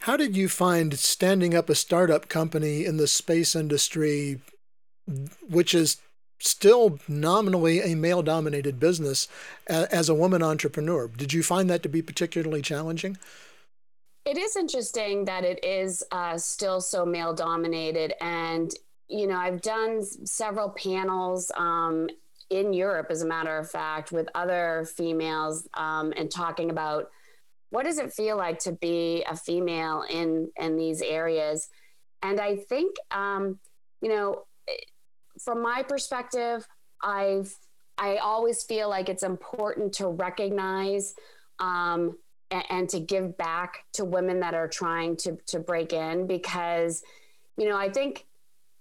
How 0.00 0.16
did 0.16 0.36
you 0.36 0.48
find 0.48 0.98
standing 0.98 1.54
up 1.54 1.70
a 1.70 1.74
startup 1.74 2.28
company 2.28 2.84
in 2.84 2.96
the 2.96 3.06
space 3.06 3.54
industry, 3.54 4.40
which 5.48 5.74
is 5.74 5.98
still 6.38 6.98
nominally 7.08 7.80
a 7.80 7.94
male 7.96 8.22
dominated 8.22 8.78
business 8.78 9.28
as 9.68 10.08
a 10.08 10.14
woman 10.14 10.42
entrepreneur. 10.42 11.08
Did 11.08 11.32
you 11.32 11.42
find 11.42 11.70
that 11.70 11.82
to 11.82 11.88
be 11.88 12.02
particularly 12.02 12.62
challenging? 12.62 13.16
It 14.26 14.36
is 14.36 14.56
interesting 14.56 15.24
that 15.26 15.44
it 15.44 15.64
is 15.64 16.02
uh, 16.10 16.36
still 16.36 16.80
so 16.80 17.06
male 17.06 17.32
dominated. 17.32 18.12
And, 18.20 18.74
you 19.08 19.28
know, 19.28 19.36
I've 19.36 19.62
done 19.62 20.02
several 20.02 20.70
panels 20.70 21.50
um, 21.56 22.08
in 22.50 22.72
Europe, 22.72 23.06
as 23.10 23.22
a 23.22 23.26
matter 23.26 23.56
of 23.56 23.70
fact, 23.70 24.10
with 24.10 24.28
other 24.34 24.88
females 24.96 25.68
um, 25.74 26.12
and 26.16 26.30
talking 26.30 26.70
about 26.70 27.10
what 27.70 27.84
does 27.84 27.98
it 27.98 28.12
feel 28.12 28.36
like 28.36 28.58
to 28.60 28.72
be 28.72 29.24
a 29.28 29.36
female 29.36 30.04
in, 30.10 30.50
in 30.56 30.76
these 30.76 31.02
areas. 31.02 31.68
And 32.20 32.40
I 32.40 32.56
think, 32.56 32.96
um, 33.12 33.60
you 34.02 34.08
know, 34.08 34.45
from 35.42 35.62
my 35.62 35.82
perspective, 35.82 36.66
I've 37.02 37.54
I 37.98 38.16
always 38.16 38.62
feel 38.62 38.88
like 38.90 39.08
it's 39.08 39.22
important 39.22 39.94
to 39.94 40.08
recognize 40.08 41.14
um, 41.58 42.18
and, 42.50 42.64
and, 42.68 42.88
to 42.90 43.00
give 43.00 43.38
back 43.38 43.84
to 43.94 44.04
women 44.04 44.40
that 44.40 44.52
are 44.54 44.68
trying 44.68 45.16
to 45.18 45.38
to 45.46 45.58
break 45.58 45.92
in 45.92 46.26
because 46.26 47.02
you 47.56 47.68
know 47.68 47.76
I 47.76 47.90
think 47.90 48.26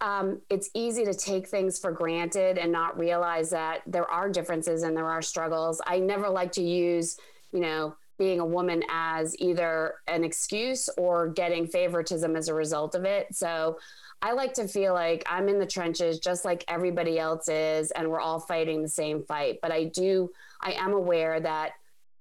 um, 0.01 0.41
it's 0.49 0.69
easy 0.73 1.05
to 1.05 1.13
take 1.13 1.47
things 1.47 1.79
for 1.79 1.91
granted 1.91 2.57
and 2.57 2.71
not 2.71 2.99
realize 2.99 3.49
that 3.51 3.81
there 3.87 4.09
are 4.09 4.29
differences 4.29 4.83
and 4.83 4.95
there 4.95 5.07
are 5.07 5.21
struggles. 5.21 5.81
I 5.87 5.99
never 5.99 6.29
like 6.29 6.51
to 6.53 6.63
use 6.63 7.17
you 7.51 7.61
know 7.61 7.95
being 8.17 8.39
a 8.39 8.45
woman 8.45 8.83
as 8.89 9.35
either 9.39 9.95
an 10.07 10.23
excuse 10.23 10.89
or 10.97 11.29
getting 11.29 11.67
favoritism 11.67 12.35
as 12.35 12.47
a 12.47 12.53
result 12.53 12.95
of 12.95 13.03
it. 13.03 13.27
So 13.35 13.77
I 14.21 14.31
like 14.31 14.53
to 14.53 14.67
feel 14.67 14.93
like 14.93 15.23
I'm 15.29 15.49
in 15.49 15.59
the 15.59 15.65
trenches 15.65 16.19
just 16.19 16.45
like 16.45 16.63
everybody 16.67 17.19
else 17.19 17.47
is, 17.47 17.91
and 17.91 18.09
we're 18.09 18.21
all 18.21 18.39
fighting 18.39 18.81
the 18.81 18.89
same 18.89 19.23
fight. 19.23 19.59
But 19.61 19.71
I 19.71 19.85
do, 19.85 20.31
I 20.61 20.71
am 20.73 20.93
aware 20.93 21.39
that, 21.39 21.73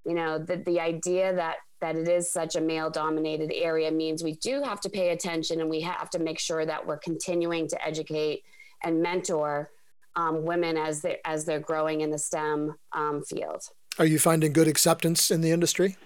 you 0.05 0.15
know, 0.15 0.39
that 0.39 0.65
the 0.65 0.81
idea 0.81 1.35
that 1.35 1.57
that 1.81 1.97
it 1.97 2.09
is 2.09 2.33
such 2.33 2.57
a 2.57 2.61
male 2.61 2.89
dominated 2.89 3.53
area 3.53 3.91
means 3.91 4.25
we 4.25 4.37
do 4.37 4.63
have 4.63 4.81
to 4.81 4.89
pay 4.89 5.11
attention 5.11 5.61
and 5.61 5.69
we 5.69 5.83
have 5.83 6.09
to 6.09 6.19
make 6.19 6.39
sure 6.39 6.65
that 6.65 6.87
we're 6.87 6.97
continuing 6.97 7.69
to 7.69 7.87
educate 7.87 8.43
and 8.83 9.03
mentor 9.03 9.71
um, 10.17 10.45
women 10.45 10.77
as 10.77 11.03
they 11.03 11.19
as 11.25 11.45
they're 11.45 11.61
growing 11.61 12.01
in 12.01 12.11
the 12.11 12.19
STEM 12.19 12.75
um, 12.93 13.23
field. 13.23 13.63
Are 13.99 14.07
you 14.07 14.19
finding 14.19 14.53
good 14.53 14.69
acceptance 14.69 15.31
in 15.31 15.41
the 15.41 15.51
industry? 15.51 15.97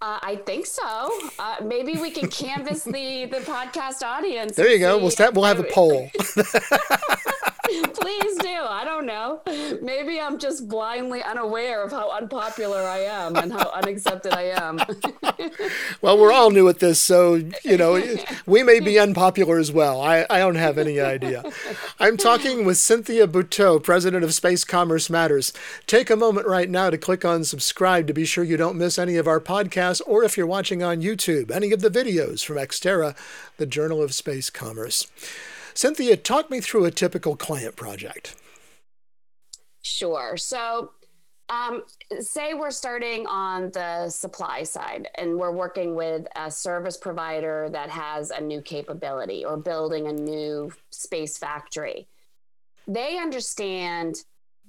Uh, 0.00 0.18
I 0.22 0.36
think 0.36 0.66
so. 0.66 1.10
Uh, 1.40 1.56
maybe 1.64 1.94
we 1.94 2.12
can 2.12 2.28
canvass 2.28 2.84
the 2.84 3.26
the 3.26 3.40
podcast 3.40 4.02
audience. 4.04 4.54
There 4.54 4.68
you 4.68 4.78
go. 4.78 4.96
We'll 4.96 5.10
we'll 5.32 5.44
have 5.44 5.58
a 5.58 5.64
poll. 5.64 6.10
Please 7.94 8.36
do. 8.38 8.48
I 8.48 8.82
don't 8.84 9.04
know. 9.04 9.42
Maybe 9.82 10.20
I'm 10.20 10.38
just 10.38 10.68
blindly 10.68 11.22
unaware 11.22 11.82
of 11.82 11.90
how 11.90 12.10
unpopular 12.10 12.78
I 12.78 13.00
am 13.00 13.36
and 13.36 13.52
how 13.52 13.70
unaccepted 13.70 14.32
I 14.32 14.50
am. 14.54 14.80
well, 16.00 16.18
we're 16.18 16.32
all 16.32 16.50
new 16.50 16.68
at 16.68 16.78
this, 16.78 17.00
so, 17.00 17.34
you 17.64 17.76
know, 17.76 18.02
we 18.46 18.62
may 18.62 18.80
be 18.80 18.98
unpopular 18.98 19.58
as 19.58 19.70
well. 19.70 20.00
I, 20.00 20.24
I 20.30 20.38
don't 20.38 20.54
have 20.54 20.78
any 20.78 20.98
idea. 21.00 21.44
I'm 22.00 22.16
talking 22.16 22.64
with 22.64 22.78
Cynthia 22.78 23.26
Bouthot, 23.26 23.82
president 23.82 24.24
of 24.24 24.32
Space 24.32 24.64
Commerce 24.64 25.10
Matters. 25.10 25.52
Take 25.86 26.08
a 26.08 26.16
moment 26.16 26.46
right 26.46 26.70
now 26.70 26.88
to 26.90 26.98
click 26.98 27.24
on 27.24 27.44
subscribe 27.44 28.06
to 28.06 28.14
be 28.14 28.24
sure 28.24 28.44
you 28.44 28.56
don't 28.56 28.78
miss 28.78 28.98
any 28.98 29.16
of 29.16 29.26
our 29.26 29.40
podcasts, 29.40 30.00
or 30.06 30.24
if 30.24 30.36
you're 30.36 30.46
watching 30.46 30.82
on 30.82 31.02
YouTube, 31.02 31.50
any 31.50 31.72
of 31.72 31.80
the 31.80 31.90
videos 31.90 32.44
from 32.44 32.56
Exterra, 32.56 33.14
the 33.58 33.66
Journal 33.66 34.02
of 34.02 34.14
Space 34.14 34.48
Commerce. 34.48 35.06
Cynthia, 35.78 36.16
talk 36.16 36.50
me 36.50 36.60
through 36.60 36.86
a 36.86 36.90
typical 36.90 37.36
client 37.36 37.76
project. 37.76 38.34
Sure. 39.82 40.36
So, 40.36 40.90
um, 41.50 41.84
say 42.18 42.52
we're 42.52 42.72
starting 42.72 43.28
on 43.28 43.70
the 43.70 44.10
supply 44.10 44.64
side 44.64 45.06
and 45.14 45.36
we're 45.38 45.52
working 45.52 45.94
with 45.94 46.26
a 46.34 46.50
service 46.50 46.96
provider 46.96 47.68
that 47.70 47.90
has 47.90 48.32
a 48.32 48.40
new 48.40 48.60
capability 48.60 49.44
or 49.44 49.56
building 49.56 50.08
a 50.08 50.12
new 50.12 50.72
space 50.90 51.38
factory. 51.38 52.08
They 52.88 53.16
understand 53.16 54.16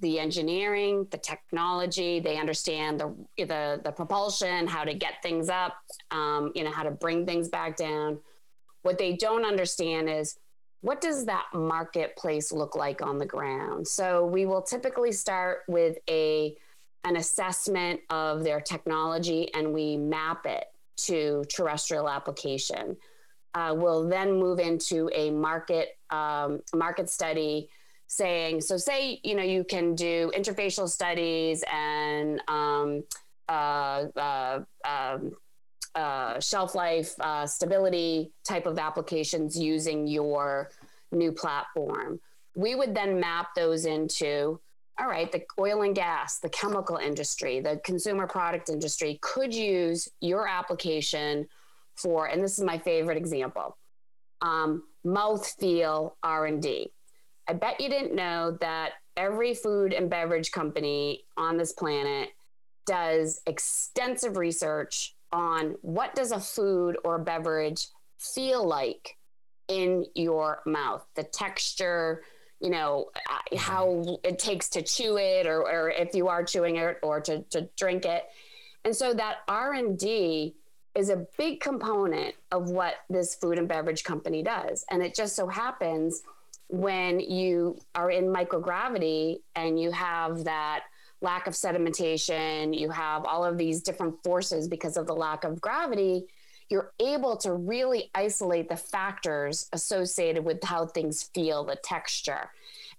the 0.02 0.20
engineering, 0.20 1.08
the 1.10 1.18
technology. 1.18 2.20
They 2.20 2.36
understand 2.36 3.00
the 3.00 3.12
the, 3.36 3.80
the 3.82 3.90
propulsion, 3.90 4.68
how 4.68 4.84
to 4.84 4.94
get 4.94 5.14
things 5.24 5.48
up, 5.48 5.74
um, 6.12 6.52
you 6.54 6.62
know, 6.62 6.70
how 6.70 6.84
to 6.84 6.92
bring 6.92 7.26
things 7.26 7.48
back 7.48 7.76
down. 7.76 8.20
What 8.82 8.96
they 8.96 9.14
don't 9.14 9.44
understand 9.44 10.08
is 10.08 10.38
what 10.82 11.00
does 11.00 11.26
that 11.26 11.46
marketplace 11.52 12.52
look 12.52 12.74
like 12.74 13.02
on 13.02 13.18
the 13.18 13.26
ground? 13.26 13.86
So 13.86 14.24
we 14.26 14.46
will 14.46 14.62
typically 14.62 15.12
start 15.12 15.60
with 15.68 15.98
a 16.08 16.56
an 17.04 17.16
assessment 17.16 18.00
of 18.10 18.44
their 18.44 18.60
technology 18.60 19.52
and 19.54 19.72
we 19.72 19.96
map 19.96 20.44
it 20.44 20.66
to 20.96 21.44
terrestrial 21.48 22.08
application. 22.10 22.96
Uh, 23.54 23.74
we'll 23.76 24.06
then 24.06 24.34
move 24.38 24.58
into 24.58 25.10
a 25.14 25.30
market 25.30 25.98
um, 26.10 26.60
market 26.74 27.08
study 27.08 27.68
saying 28.06 28.60
so 28.60 28.76
say 28.76 29.20
you 29.22 29.36
know 29.36 29.42
you 29.42 29.62
can 29.62 29.94
do 29.94 30.32
interfacial 30.36 30.88
studies 30.88 31.62
and 31.72 32.42
um, 32.48 33.04
uh, 33.48 34.06
uh, 34.16 34.60
um, 34.84 35.30
uh, 35.94 36.38
shelf 36.40 36.74
life, 36.74 37.14
uh, 37.20 37.46
stability 37.46 38.32
type 38.44 38.66
of 38.66 38.78
applications 38.78 39.58
using 39.58 40.06
your 40.06 40.70
new 41.12 41.32
platform. 41.32 42.20
We 42.56 42.74
would 42.74 42.94
then 42.94 43.20
map 43.20 43.54
those 43.54 43.84
into 43.84 44.60
all 45.00 45.08
right, 45.08 45.32
the 45.32 45.42
oil 45.58 45.80
and 45.82 45.94
gas, 45.94 46.40
the 46.40 46.50
chemical 46.50 46.98
industry, 46.98 47.60
the 47.60 47.80
consumer 47.84 48.26
product 48.26 48.68
industry 48.68 49.18
could 49.22 49.54
use 49.54 50.08
your 50.20 50.46
application 50.46 51.48
for, 51.96 52.26
and 52.26 52.42
this 52.42 52.58
is 52.58 52.64
my 52.64 52.78
favorite 52.78 53.16
example, 53.16 53.78
um, 54.42 54.82
mouth 55.02 55.46
feel 55.58 56.16
R&D. 56.22 56.92
I 57.48 57.52
bet 57.54 57.80
you 57.80 57.88
didn't 57.88 58.14
know 58.14 58.58
that 58.60 58.92
every 59.16 59.54
food 59.54 59.94
and 59.94 60.10
beverage 60.10 60.52
company 60.52 61.24
on 61.36 61.56
this 61.56 61.72
planet 61.72 62.28
does 62.86 63.40
extensive 63.46 64.36
research 64.36 65.14
on 65.32 65.76
what 65.82 66.14
does 66.14 66.32
a 66.32 66.40
food 66.40 66.96
or 67.04 67.18
beverage 67.18 67.88
feel 68.18 68.66
like 68.66 69.16
in 69.68 70.04
your 70.14 70.62
mouth? 70.66 71.04
The 71.14 71.24
texture 71.24 72.22
you 72.60 72.70
know 72.70 73.10
uh, 73.30 73.56
how 73.56 74.18
it 74.22 74.38
takes 74.38 74.68
to 74.68 74.82
chew 74.82 75.16
it 75.16 75.46
or, 75.46 75.62
or 75.62 75.90
if 75.90 76.14
you 76.14 76.28
are 76.28 76.44
chewing 76.44 76.76
it 76.76 76.98
or 77.02 77.20
to, 77.22 77.42
to 77.44 77.68
drink 77.76 78.04
it. 78.04 78.24
And 78.84 78.94
so 78.94 79.12
that 79.14 79.38
r&d 79.48 80.54
is 80.94 81.08
a 81.08 81.26
big 81.38 81.60
component 81.60 82.34
of 82.50 82.70
what 82.70 82.94
this 83.08 83.34
food 83.34 83.58
and 83.58 83.68
beverage 83.68 84.04
company 84.04 84.42
does. 84.42 84.84
And 84.90 85.02
it 85.02 85.14
just 85.14 85.36
so 85.36 85.46
happens 85.46 86.22
when 86.68 87.20
you 87.20 87.78
are 87.94 88.10
in 88.10 88.26
microgravity 88.26 89.40
and 89.54 89.80
you 89.80 89.90
have 89.92 90.44
that 90.44 90.84
lack 91.22 91.46
of 91.46 91.54
sedimentation, 91.54 92.78
you 92.78 92.90
have 92.90 93.24
all 93.24 93.44
of 93.44 93.58
these 93.58 93.82
different 93.82 94.22
forces 94.24 94.68
because 94.68 94.96
of 94.96 95.06
the 95.06 95.14
lack 95.14 95.44
of 95.44 95.60
gravity, 95.60 96.26
you're 96.70 96.92
able 97.00 97.36
to 97.36 97.52
really 97.52 98.10
isolate 98.14 98.68
the 98.68 98.76
factors 98.76 99.68
associated 99.72 100.44
with 100.44 100.62
how 100.62 100.86
things 100.86 101.24
feel, 101.34 101.64
the 101.64 101.76
texture. 101.76 102.50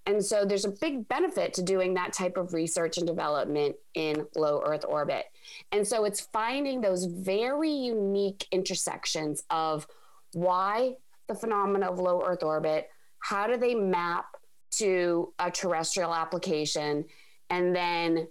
And 0.06 0.24
so 0.24 0.46
there's 0.46 0.66
a 0.66 0.72
big 0.72 1.08
benefit 1.08 1.54
to 1.56 1.64
doing 1.64 1.94
that 1.94 2.12
type 2.12 2.36
of 2.36 2.54
research 2.54 2.98
and 2.98 3.08
development 3.08 3.76
in 3.94 4.26
low 4.36 4.62
Earth 4.66 4.84
orbit. 4.88 5.26
And 5.72 5.88
so 5.88 6.06
it's 6.06 6.22
finding 6.22 6.82
those 6.82 7.06
very 7.06 7.72
unique 7.72 8.48
intersections 8.52 9.44
of 9.50 9.88
why 10.34 10.96
the 11.28 11.36
phenomena 11.36 11.92
of 11.92 12.00
low 12.00 12.24
Earth 12.26 12.44
orbit, 12.44 12.90
how 13.20 13.48
do 13.48 13.58
they 13.58 13.76
map 13.76 14.26
to 14.72 15.34
a 15.40 15.52
terrestrial 15.52 16.14
application, 16.14 17.06
and 17.52 17.76
then 17.76 18.28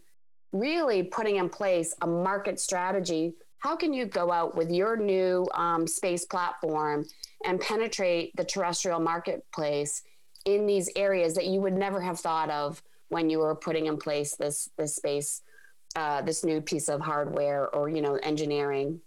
really 0.53 1.05
putting 1.05 1.37
in 1.37 1.49
place 1.49 1.95
a 2.03 2.07
market 2.07 2.59
strategy. 2.59 3.35
How 3.59 3.77
can 3.77 3.93
you 3.93 4.07
go 4.07 4.33
out 4.33 4.57
with 4.57 4.71
your 4.71 4.97
new 4.97 5.47
um, 5.55 5.87
space 5.87 6.25
platform 6.25 7.05
and 7.45 7.61
penetrate 7.61 8.35
the 8.35 8.45
terrestrial 8.45 8.99
marketplace 8.99 10.03
in 10.47 10.67
these 10.67 10.91
areas 10.97 11.35
that 11.35 11.47
you 11.47 11.61
would 11.61 11.75
never 11.75 12.01
have 12.01 12.19
thought 12.19 12.51
of 12.51 12.83
when 13.11 13.29
you 13.29 13.39
were 13.39 13.55
putting 13.55 13.87
in 13.87 13.99
place 13.99 14.35
this 14.37 14.71
this 14.79 14.97
space, 14.97 15.43
uh, 15.95 16.23
this 16.23 16.43
new 16.43 16.61
piece 16.61 16.89
of 16.89 17.01
hardware 17.01 17.69
or 17.75 17.89
you 17.89 18.01
know 18.01 18.15
engineering 18.23 19.01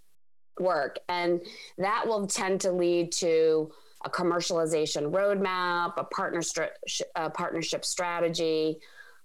work, 0.60 1.00
and 1.10 1.42
that 1.80 2.06
will 2.06 2.28
tend 2.28 2.62
to 2.62 2.72
lead 2.72 3.12
to 3.12 3.72
a 4.06 4.10
commercialization 4.10 5.12
roadmap, 5.12 5.94
a 5.98 6.04
partnership 6.04 6.78
a 7.16 7.30
partnership 7.30 7.84
strategy, 7.84 8.78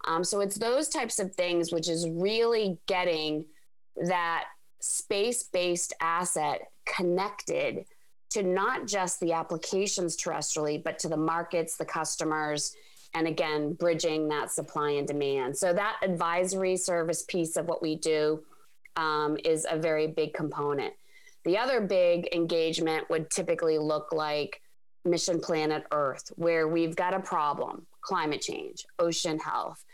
um, 0.06 0.24
so 0.24 0.40
it's 0.40 0.56
those 0.56 0.88
types 0.88 1.18
of 1.18 1.34
things, 1.34 1.72
which 1.72 1.88
is 1.88 2.08
really 2.08 2.78
getting 2.86 3.44
that 4.06 4.44
space 4.80 5.44
based 5.44 5.92
asset 6.00 6.70
connected 6.86 7.84
to 8.30 8.42
not 8.42 8.86
just 8.86 9.20
the 9.20 9.32
applications 9.32 10.16
terrestrially, 10.16 10.82
but 10.82 10.98
to 11.00 11.08
the 11.08 11.16
markets, 11.16 11.76
the 11.76 11.84
customers, 11.84 12.74
and 13.14 13.26
again, 13.26 13.72
bridging 13.72 14.28
that 14.28 14.50
supply 14.50 14.90
and 14.90 15.08
demand. 15.08 15.56
So 15.56 15.72
that 15.72 15.96
advisory 16.02 16.76
service 16.76 17.22
piece 17.22 17.56
of 17.56 17.66
what 17.66 17.82
we 17.82 17.96
do 17.96 18.42
um, 18.96 19.38
is 19.44 19.66
a 19.68 19.78
very 19.78 20.08
big 20.08 20.34
component. 20.34 20.92
The 21.44 21.56
other 21.56 21.80
big 21.80 22.28
engagement 22.34 23.08
would 23.08 23.30
typically 23.30 23.78
look 23.78 24.12
like 24.12 24.60
Mission 25.04 25.40
Planet 25.40 25.84
Earth, 25.90 26.30
where 26.36 26.68
we've 26.68 26.94
got 26.94 27.14
a 27.14 27.20
problem 27.20 27.86
climate 28.02 28.40
change, 28.40 28.84
ocean 28.98 29.38
health, 29.38 29.84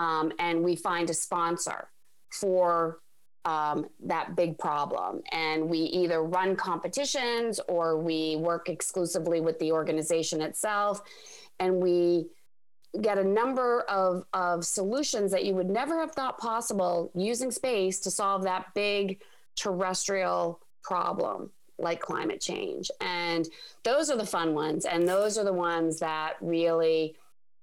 um, 0.00 0.32
and 0.38 0.64
we 0.64 0.74
find 0.76 1.10
a 1.10 1.14
sponsor 1.14 1.90
for 2.32 3.00
um, 3.44 3.86
that 4.06 4.34
big 4.34 4.58
problem. 4.58 5.20
And 5.30 5.68
we 5.68 5.78
either 5.78 6.22
run 6.22 6.56
competitions 6.56 7.60
or 7.68 7.98
we 8.00 8.36
work 8.36 8.70
exclusively 8.70 9.42
with 9.42 9.58
the 9.58 9.72
organization 9.72 10.40
itself. 10.40 11.02
And 11.58 11.82
we 11.82 12.28
get 13.02 13.18
a 13.18 13.24
number 13.24 13.82
of, 13.82 14.24
of 14.32 14.64
solutions 14.64 15.30
that 15.32 15.44
you 15.44 15.54
would 15.54 15.68
never 15.68 16.00
have 16.00 16.12
thought 16.12 16.38
possible 16.38 17.10
using 17.14 17.50
space 17.50 18.00
to 18.00 18.10
solve 18.10 18.42
that 18.44 18.66
big 18.74 19.20
terrestrial 19.54 20.60
problem 20.82 21.50
like 21.78 22.00
climate 22.00 22.40
change. 22.40 22.90
And 23.02 23.46
those 23.84 24.10
are 24.10 24.16
the 24.16 24.26
fun 24.26 24.54
ones. 24.54 24.86
And 24.86 25.06
those 25.06 25.36
are 25.36 25.44
the 25.44 25.52
ones 25.52 26.00
that 26.00 26.34
really, 26.40 27.16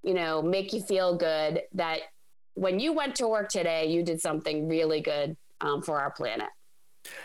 you 0.03 0.13
know, 0.13 0.41
make 0.43 0.71
you 0.71 0.81
feel 0.81 1.15
good 1.15 1.63
that 1.73 2.01
when 2.57 2.79
you 2.79 2.91
went 2.91 3.15
to 3.15 3.27
work 3.27 3.49
today, 3.49 3.85
you 3.85 4.03
did 4.03 4.19
something 4.19 4.67
really 4.67 4.99
good 4.99 5.37
um, 5.61 5.81
for 5.81 5.99
our 5.99 6.11
planet. 6.11 6.49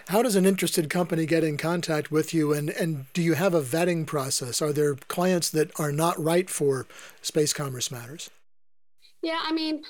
How 0.09 0.23
does 0.23 0.37
an 0.37 0.47
interested 0.47 0.89
company 0.91 1.27
get 1.27 1.43
in 1.43 1.57
contact 1.57 2.13
with 2.13 2.33
you, 2.33 2.53
and, 2.53 2.71
and 2.71 3.07
do 3.15 3.23
you 3.23 3.35
have 3.35 3.55
a 3.55 3.61
vetting 3.61 4.07
process? 4.07 4.63
Are 4.63 4.73
there 4.73 4.95
clients 4.95 5.51
that 5.51 5.79
are 5.81 5.91
not 5.91 6.23
right 6.23 6.49
for 6.49 6.87
Space 7.21 7.53
Commerce 7.53 7.91
Matters? 7.91 8.31
Yeah, 9.23 9.41
I 9.43 9.53
mean, 9.53 9.83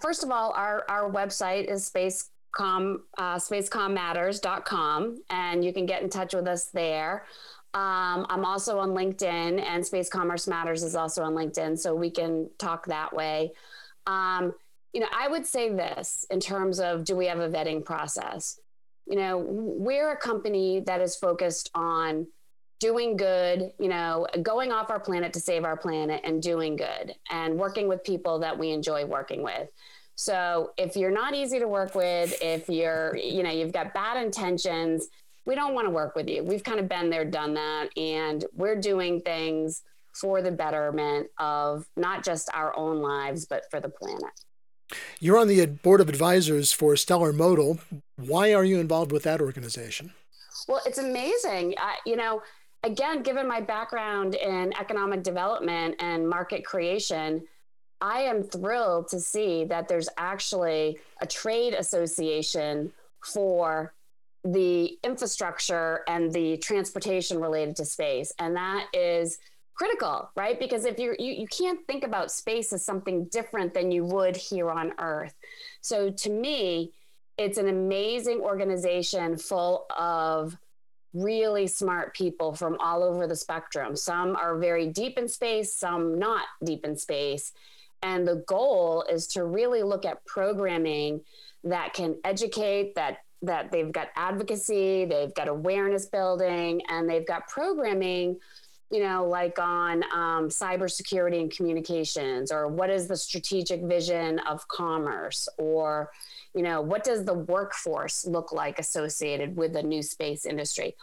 first 0.00 0.22
of 0.22 0.30
all, 0.30 0.52
our, 0.52 0.84
our 0.88 1.10
website 1.10 1.70
is 1.70 1.90
spacecom, 1.90 3.00
uh, 3.18 3.36
spacecommatters.com, 3.36 5.22
and 5.28 5.64
you 5.64 5.72
can 5.72 5.84
get 5.84 6.02
in 6.02 6.08
touch 6.08 6.32
with 6.32 6.46
us 6.46 6.66
there. 6.66 7.26
Um, 7.74 8.24
I'm 8.30 8.44
also 8.44 8.78
on 8.78 8.90
LinkedIn, 8.90 9.60
and 9.60 9.84
Space 9.84 10.08
Commerce 10.08 10.46
Matters 10.46 10.82
is 10.82 10.94
also 10.94 11.22
on 11.24 11.34
LinkedIn, 11.34 11.78
so 11.78 11.94
we 11.94 12.10
can 12.10 12.48
talk 12.58 12.86
that 12.86 13.14
way. 13.14 13.52
Um, 14.06 14.54
you 14.96 15.02
know, 15.02 15.08
I 15.14 15.28
would 15.28 15.44
say 15.44 15.68
this 15.68 16.24
in 16.30 16.40
terms 16.40 16.80
of 16.80 17.04
do 17.04 17.14
we 17.16 17.26
have 17.26 17.38
a 17.38 17.50
vetting 17.50 17.84
process? 17.84 18.58
You 19.06 19.16
know, 19.16 19.36
we're 19.46 20.10
a 20.12 20.16
company 20.16 20.80
that 20.86 21.02
is 21.02 21.16
focused 21.16 21.70
on 21.74 22.26
doing 22.80 23.18
good, 23.18 23.72
you 23.78 23.88
know, 23.88 24.26
going 24.40 24.72
off 24.72 24.88
our 24.88 24.98
planet 24.98 25.34
to 25.34 25.40
save 25.40 25.64
our 25.64 25.76
planet 25.76 26.22
and 26.24 26.42
doing 26.42 26.76
good 26.76 27.14
and 27.30 27.58
working 27.58 27.88
with 27.88 28.04
people 28.04 28.38
that 28.38 28.58
we 28.58 28.70
enjoy 28.70 29.04
working 29.04 29.42
with. 29.42 29.68
So 30.14 30.72
if 30.78 30.96
you're 30.96 31.10
not 31.10 31.34
easy 31.34 31.58
to 31.58 31.68
work 31.68 31.94
with, 31.94 32.34
if 32.40 32.66
you're, 32.70 33.14
you 33.18 33.42
know, 33.42 33.50
you've 33.50 33.72
got 33.72 33.92
bad 33.92 34.16
intentions, 34.16 35.08
we 35.44 35.54
don't 35.54 35.74
want 35.74 35.86
to 35.86 35.90
work 35.90 36.16
with 36.16 36.26
you. 36.26 36.42
We've 36.42 36.64
kind 36.64 36.80
of 36.80 36.88
been 36.88 37.10
there, 37.10 37.26
done 37.26 37.52
that, 37.52 37.90
and 37.98 38.42
we're 38.54 38.80
doing 38.80 39.20
things 39.20 39.82
for 40.14 40.40
the 40.40 40.52
betterment 40.52 41.28
of 41.36 41.86
not 41.98 42.24
just 42.24 42.48
our 42.54 42.74
own 42.74 43.02
lives, 43.02 43.44
but 43.44 43.70
for 43.70 43.78
the 43.78 43.90
planet. 43.90 44.32
You're 45.20 45.38
on 45.38 45.48
the 45.48 45.66
board 45.66 46.00
of 46.00 46.08
advisors 46.08 46.72
for 46.72 46.96
Stellar 46.96 47.32
Modal. 47.32 47.78
Why 48.16 48.54
are 48.54 48.64
you 48.64 48.78
involved 48.78 49.12
with 49.12 49.24
that 49.24 49.40
organization? 49.40 50.12
Well, 50.68 50.80
it's 50.86 50.98
amazing. 50.98 51.74
I, 51.78 51.96
you 52.04 52.16
know, 52.16 52.42
again, 52.82 53.22
given 53.22 53.46
my 53.48 53.60
background 53.60 54.34
in 54.34 54.72
economic 54.78 55.22
development 55.22 55.96
and 56.00 56.28
market 56.28 56.64
creation, 56.64 57.42
I 58.00 58.20
am 58.20 58.42
thrilled 58.42 59.08
to 59.08 59.20
see 59.20 59.64
that 59.64 59.88
there's 59.88 60.08
actually 60.18 60.98
a 61.20 61.26
trade 61.26 61.74
association 61.74 62.92
for 63.24 63.94
the 64.44 64.98
infrastructure 65.02 66.02
and 66.06 66.32
the 66.32 66.56
transportation 66.58 67.40
related 67.40 67.76
to 67.76 67.84
space. 67.84 68.32
And 68.38 68.54
that 68.56 68.86
is 68.92 69.38
critical, 69.76 70.30
right? 70.36 70.58
Because 70.58 70.84
if 70.84 70.98
you're, 70.98 71.16
you, 71.18 71.32
you 71.32 71.46
can't 71.46 71.86
think 71.86 72.04
about 72.04 72.30
space 72.30 72.72
as 72.72 72.84
something 72.84 73.26
different 73.26 73.74
than 73.74 73.90
you 73.90 74.04
would 74.04 74.36
here 74.36 74.70
on 74.70 74.92
Earth. 74.98 75.34
So 75.80 76.10
to 76.10 76.30
me, 76.30 76.92
it's 77.38 77.58
an 77.58 77.68
amazing 77.68 78.40
organization 78.40 79.36
full 79.36 79.86
of 79.96 80.56
really 81.12 81.66
smart 81.66 82.14
people 82.14 82.54
from 82.54 82.76
all 82.80 83.02
over 83.02 83.26
the 83.26 83.36
spectrum. 83.36 83.96
Some 83.96 84.36
are 84.36 84.58
very 84.58 84.88
deep 84.88 85.18
in 85.18 85.28
space, 85.28 85.74
some 85.74 86.18
not 86.18 86.44
deep 86.64 86.84
in 86.84 86.96
space. 86.96 87.52
And 88.02 88.26
the 88.26 88.44
goal 88.46 89.04
is 89.10 89.26
to 89.28 89.44
really 89.44 89.82
look 89.82 90.04
at 90.04 90.24
programming 90.26 91.22
that 91.64 91.94
can 91.94 92.16
educate, 92.24 92.94
that 92.94 93.18
that 93.42 93.70
they've 93.70 93.92
got 93.92 94.08
advocacy, 94.16 95.04
they've 95.04 95.34
got 95.34 95.48
awareness 95.48 96.06
building, 96.06 96.80
and 96.88 97.08
they've 97.08 97.26
got 97.26 97.46
programming, 97.48 98.38
you 98.90 99.00
know, 99.00 99.26
like 99.26 99.58
on 99.58 100.04
um, 100.04 100.48
cybersecurity 100.48 101.40
and 101.40 101.50
communications, 101.50 102.52
or 102.52 102.68
what 102.68 102.90
is 102.90 103.08
the 103.08 103.16
strategic 103.16 103.82
vision 103.82 104.38
of 104.40 104.66
commerce, 104.68 105.48
or 105.58 106.10
you 106.54 106.62
know, 106.62 106.80
what 106.80 107.04
does 107.04 107.24
the 107.24 107.34
workforce 107.34 108.24
look 108.24 108.52
like 108.52 108.78
associated 108.78 109.56
with 109.56 109.72
the 109.72 109.82
new 109.82 110.02
space 110.02 110.46
industry? 110.46 110.94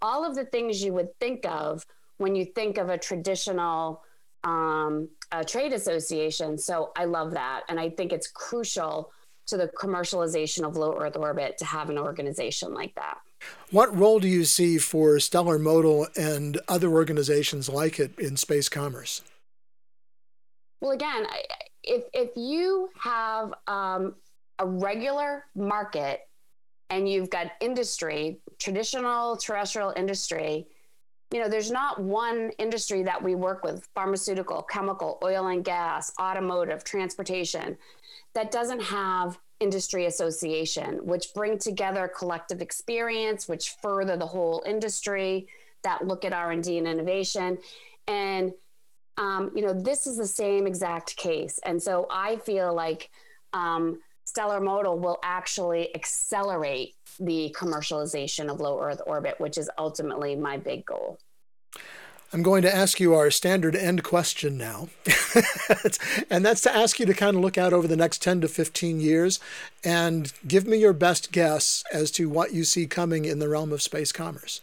All 0.00 0.24
of 0.24 0.34
the 0.34 0.44
things 0.44 0.82
you 0.82 0.92
would 0.94 1.14
think 1.20 1.44
of 1.46 1.84
when 2.18 2.34
you 2.34 2.44
think 2.44 2.78
of 2.78 2.88
a 2.88 2.98
traditional 2.98 4.02
um, 4.44 5.08
a 5.30 5.44
trade 5.44 5.72
association. 5.72 6.58
So 6.58 6.92
I 6.96 7.04
love 7.04 7.32
that. 7.32 7.62
And 7.68 7.78
I 7.78 7.90
think 7.90 8.12
it's 8.12 8.28
crucial 8.28 9.12
to 9.46 9.56
the 9.56 9.68
commercialization 9.68 10.66
of 10.66 10.76
low 10.76 10.96
Earth 10.98 11.16
orbit 11.16 11.58
to 11.58 11.64
have 11.64 11.90
an 11.90 11.98
organization 11.98 12.74
like 12.74 12.94
that. 12.94 13.18
What 13.70 13.96
role 13.96 14.20
do 14.20 14.28
you 14.28 14.44
see 14.44 14.78
for 14.78 15.18
Stellar 15.18 15.58
Modal 15.58 16.08
and 16.16 16.60
other 16.68 16.88
organizations 16.88 17.68
like 17.68 17.98
it 17.98 18.18
in 18.18 18.36
space 18.36 18.68
commerce? 18.68 19.22
Well, 20.80 20.92
again, 20.92 21.26
if, 21.82 22.04
if 22.12 22.30
you 22.36 22.90
have 23.00 23.54
um, 23.66 24.16
a 24.58 24.66
regular 24.66 25.44
market 25.54 26.20
and 26.90 27.08
you've 27.08 27.30
got 27.30 27.52
industry, 27.60 28.40
traditional 28.58 29.36
terrestrial 29.36 29.92
industry, 29.96 30.66
you 31.32 31.40
know, 31.40 31.48
there's 31.48 31.70
not 31.70 32.02
one 32.02 32.50
industry 32.58 33.02
that 33.04 33.22
we 33.22 33.34
work 33.34 33.64
with 33.64 33.88
pharmaceutical, 33.94 34.62
chemical, 34.62 35.18
oil 35.24 35.46
and 35.46 35.64
gas, 35.64 36.12
automotive, 36.20 36.84
transportation 36.84 37.78
that 38.34 38.50
doesn't 38.50 38.82
have 38.82 39.38
industry 39.62 40.06
association, 40.06 40.98
which 41.04 41.32
bring 41.34 41.58
together 41.58 42.08
collective 42.08 42.60
experience, 42.60 43.48
which 43.48 43.76
further 43.82 44.16
the 44.16 44.26
whole 44.26 44.62
industry, 44.66 45.46
that 45.84 46.06
look 46.06 46.24
at 46.24 46.32
R&D 46.32 46.78
and 46.78 46.86
innovation. 46.86 47.58
And, 48.08 48.52
um, 49.16 49.52
you 49.54 49.62
know, 49.62 49.72
this 49.72 50.06
is 50.06 50.16
the 50.16 50.26
same 50.26 50.66
exact 50.66 51.16
case. 51.16 51.58
And 51.64 51.82
so 51.82 52.06
I 52.10 52.36
feel 52.36 52.74
like 52.74 53.10
um, 53.52 54.00
Stellar 54.24 54.60
Modal 54.60 54.98
will 54.98 55.18
actually 55.22 55.94
accelerate 55.94 56.94
the 57.20 57.54
commercialization 57.58 58.50
of 58.50 58.60
low 58.60 58.80
Earth 58.80 59.02
orbit, 59.06 59.38
which 59.38 59.58
is 59.58 59.70
ultimately 59.78 60.34
my 60.34 60.56
big 60.56 60.84
goal. 60.84 61.18
I'm 62.34 62.42
going 62.42 62.62
to 62.62 62.74
ask 62.74 62.98
you 62.98 63.12
our 63.14 63.30
standard 63.30 63.76
end 63.76 64.02
question 64.02 64.56
now. 64.56 64.88
and 66.30 66.44
that's 66.44 66.62
to 66.62 66.74
ask 66.74 66.98
you 66.98 67.04
to 67.04 67.12
kind 67.12 67.36
of 67.36 67.42
look 67.42 67.58
out 67.58 67.74
over 67.74 67.86
the 67.86 67.96
next 67.96 68.22
10 68.22 68.40
to 68.40 68.48
15 68.48 69.00
years 69.00 69.38
and 69.84 70.32
give 70.48 70.66
me 70.66 70.78
your 70.78 70.94
best 70.94 71.30
guess 71.30 71.84
as 71.92 72.10
to 72.12 72.30
what 72.30 72.54
you 72.54 72.64
see 72.64 72.86
coming 72.86 73.26
in 73.26 73.38
the 73.38 73.50
realm 73.50 73.70
of 73.70 73.82
space 73.82 74.12
commerce. 74.12 74.62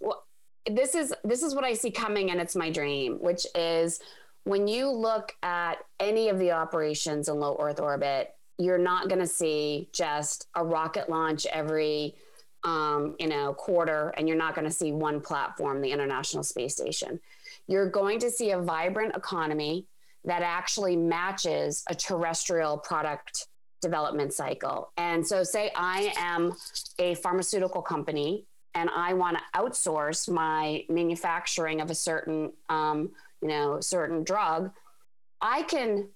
Well, 0.00 0.24
this 0.70 0.94
is 0.94 1.12
this 1.24 1.42
is 1.42 1.54
what 1.54 1.64
I 1.64 1.74
see 1.74 1.90
coming 1.90 2.30
and 2.30 2.40
it's 2.40 2.54
my 2.54 2.70
dream, 2.70 3.18
which 3.20 3.44
is 3.56 3.98
when 4.44 4.68
you 4.68 4.88
look 4.88 5.32
at 5.42 5.78
any 5.98 6.28
of 6.28 6.38
the 6.38 6.52
operations 6.52 7.28
in 7.28 7.40
low 7.40 7.56
earth 7.58 7.80
orbit, 7.80 8.30
you're 8.56 8.78
not 8.78 9.08
going 9.08 9.20
to 9.20 9.26
see 9.26 9.88
just 9.92 10.46
a 10.54 10.64
rocket 10.64 11.10
launch 11.10 11.44
every 11.46 12.14
um, 12.64 13.14
you 13.18 13.28
know, 13.28 13.54
quarter, 13.54 14.12
and 14.16 14.28
you're 14.28 14.36
not 14.36 14.54
going 14.54 14.66
to 14.66 14.72
see 14.72 14.92
one 14.92 15.20
platform, 15.20 15.80
the 15.80 15.90
International 15.90 16.42
Space 16.42 16.74
Station. 16.74 17.20
You're 17.66 17.90
going 17.90 18.18
to 18.20 18.30
see 18.30 18.50
a 18.50 18.58
vibrant 18.58 19.14
economy 19.14 19.86
that 20.24 20.42
actually 20.42 20.96
matches 20.96 21.84
a 21.88 21.94
terrestrial 21.94 22.78
product 22.78 23.46
development 23.80 24.32
cycle. 24.32 24.92
And 24.96 25.26
so, 25.26 25.44
say 25.44 25.70
I 25.76 26.12
am 26.16 26.54
a 26.98 27.14
pharmaceutical 27.16 27.82
company 27.82 28.44
and 28.74 28.90
I 28.94 29.12
want 29.14 29.38
to 29.38 29.58
outsource 29.58 30.30
my 30.30 30.84
manufacturing 30.88 31.80
of 31.80 31.90
a 31.90 31.94
certain, 31.94 32.52
um, 32.68 33.10
you 33.40 33.48
know, 33.48 33.80
certain 33.80 34.24
drug, 34.24 34.70
I 35.40 35.62
can 35.62 36.08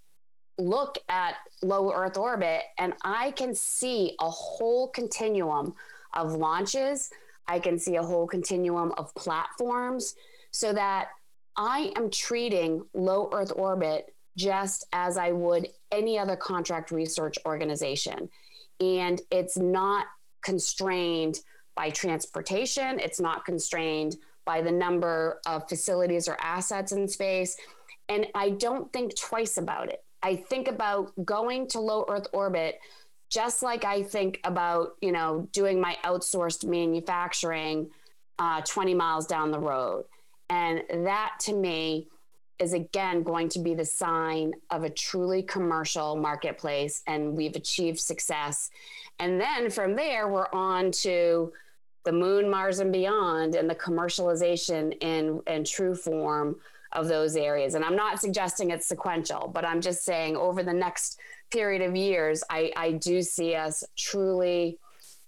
look 0.59 0.99
at 1.09 1.35
low 1.63 1.93
Earth 1.93 2.17
orbit 2.17 2.63
and 2.79 2.95
I 3.05 3.33
can 3.33 3.55
see 3.55 4.15
a 4.21 4.29
whole 4.31 4.89
continuum 4.89 5.75
of 6.15 6.33
launches. 6.33 7.11
I 7.47 7.59
can 7.59 7.79
see 7.79 7.97
a 7.97 8.03
whole 8.03 8.27
continuum 8.27 8.93
of 8.97 9.15
platforms 9.15 10.15
so 10.51 10.73
that 10.73 11.09
I 11.57 11.93
am 11.97 12.11
treating 12.11 12.85
low 12.95 13.29
Earth 13.33 13.53
orbit 13.57 14.15
just 14.37 14.87
as 14.93 15.17
I 15.17 15.33
would 15.33 15.69
any 15.91 16.19
other 16.19 16.37
contract 16.37 16.91
research 16.91 17.37
organization. 17.45 18.29
And 18.81 19.21
it's 19.31 19.57
not 19.57 20.07
constrained 20.43 21.41
by 21.77 21.91
transportation, 21.91 22.99
it's 22.99 23.21
not 23.21 23.45
constrained 23.45 24.17
by 24.45 24.61
the 24.61 24.73
number 24.73 25.41
of 25.47 25.69
facilities 25.69 26.29
or 26.29 26.37
assets 26.41 26.93
in 26.93 27.09
space. 27.09 27.57
And 28.09 28.27
I 28.35 28.51
don't 28.51 28.93
think 28.93 29.19
twice 29.19 29.57
about 29.57 29.89
it. 29.89 30.03
I 30.23 30.37
think 30.37 30.69
about 30.69 31.13
going 31.25 31.69
to 31.69 31.81
low 31.81 32.05
Earth 32.09 32.27
orbit 32.33 32.79
just 33.33 33.63
like 33.63 33.85
I 33.85 34.03
think 34.03 34.41
about, 34.45 34.97
you 35.01 35.11
know, 35.11 35.49
doing 35.53 35.81
my 35.81 35.97
outsourced 36.05 36.69
manufacturing 36.69 37.89
uh, 38.39 38.61
20 38.61 38.93
miles 38.93 39.27
down 39.27 39.51
the 39.51 39.59
road. 39.59 40.05
And 40.51 40.83
that 41.07 41.37
to 41.41 41.55
me 41.55 42.09
is 42.59 42.75
again 42.75 43.23
going 43.23 43.49
to 43.49 43.59
be 43.59 43.75
the 43.75 43.87
sign 43.87 44.53
of 44.71 44.85
a 44.85 44.91
truly 44.91 45.43
commercial 45.43 46.15
marketplace. 46.15 47.03
And 47.07 47.35
we've 47.35 47.57
achieved 47.57 48.01
success. 48.01 48.71
And 49.19 49.41
then 49.41 49.71
from 49.71 49.97
there, 49.97 50.29
we're 50.29 50.53
on 50.53 50.91
to 51.03 51.55
the 52.05 52.13
moon, 52.13 52.51
Mars, 52.51 52.81
and 52.81 52.93
beyond, 52.93 53.55
and 53.55 53.71
the 53.71 53.75
commercialization 53.75 54.95
in, 55.03 55.41
in 55.47 55.65
true 55.65 55.95
form 55.95 56.57
of 56.93 57.09
those 57.09 57.35
areas. 57.35 57.75
And 57.75 57.85
I'm 57.85 57.97
not 57.97 58.21
suggesting 58.21 58.71
it's 58.71 58.87
sequential, 58.87 59.49
but 59.49 59.65
I'm 59.65 59.81
just 59.81 60.05
saying 60.05 60.37
over 60.37 60.63
the 60.63 60.75
next 60.75 61.19
period 61.53 61.83
of 61.83 61.95
years, 61.95 62.43
I, 62.51 62.73
I 62.77 62.93
do 62.93 63.23
see 63.23 63.55
us 63.55 63.85
truly 63.97 64.79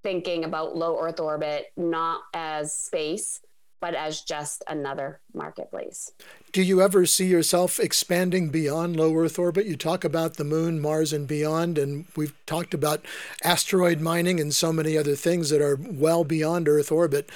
thinking 0.03 0.45
about 0.45 0.77
low 0.77 0.99
Earth 1.01 1.21
orbit 1.21 1.67
not 1.77 2.23
as 2.35 2.75
space, 2.75 3.41
but 3.81 3.95
as 3.95 4.23
just 4.23 4.63
another 4.69 5.21
marketplace. 5.35 6.11
Do 6.53 6.63
you 6.63 6.81
ever 6.81 7.05
see 7.05 7.27
yourself 7.27 7.79
expanding 7.79 8.49
beyond 8.49 8.97
low 8.97 9.15
Earth 9.17 9.39
orbit? 9.39 9.67
You 9.67 9.77
talk 9.77 10.05
about 10.05 10.35
the 10.35 10.45
moon, 10.45 10.81
Mars, 10.81 11.13
and 11.13 11.29
beyond, 11.29 11.77
and 11.77 12.07
we've 12.17 12.35
talked 12.47 12.73
about 12.73 13.05
asteroid 13.43 14.01
mining 14.01 14.41
and 14.41 14.55
so 14.55 14.73
many 14.73 14.97
other 14.97 15.17
things 15.17 15.51
that 15.51 15.61
are 15.61 15.79
well 15.79 16.25
beyond 16.25 16.69
Earth 16.69 16.91
orbit. 16.91 17.29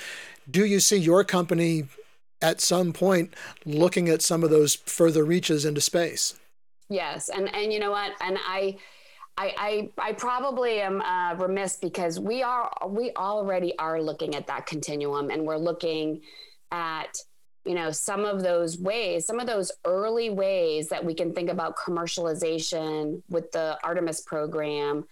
Do 0.51 0.65
you 0.65 0.81
see 0.81 0.97
your 0.97 1.25
company 1.25 1.85
at 2.41 2.61
some 2.61 2.93
point 2.93 3.35
looking 3.67 4.09
at 4.09 4.23
some 4.23 4.43
of 4.43 4.51
those 4.51 4.75
further 4.75 5.25
reaches 5.25 5.65
into 5.65 5.81
space? 5.81 6.39
Yes, 6.89 7.29
and 7.29 7.55
and 7.55 7.73
you 7.73 7.79
know 7.79 7.91
what? 7.91 8.13
And 8.21 8.39
I 8.41 8.77
I, 9.39 9.55
I, 9.57 10.09
I 10.09 10.13
probably 10.15 10.81
am 10.81 11.01
uh, 11.01 11.35
remiss 11.37 11.77
because 11.77 12.19
we 12.19 12.43
are 12.43 12.73
we 12.89 13.13
already 13.17 13.79
are 13.79 14.03
looking 14.03 14.35
at 14.35 14.49
that 14.49 14.67
continuum 14.67 15.31
and 15.31 15.45
we're 15.45 15.57
looking 15.57 16.23
at 16.73 17.17
you 17.65 17.75
know 17.75 17.93
some 17.93 18.25
of 18.25 18.43
those 18.43 18.79
ways 18.79 19.27
some 19.27 19.39
of 19.39 19.47
those 19.47 19.71
early 19.85 20.31
ways 20.31 20.89
that 20.89 21.05
we 21.05 21.15
can 21.15 21.33
think 21.33 21.51
about 21.51 21.77
commercialization 21.77 23.23
with 23.29 23.51
the 23.53 23.79
artemis 23.85 24.23
program 24.23 25.05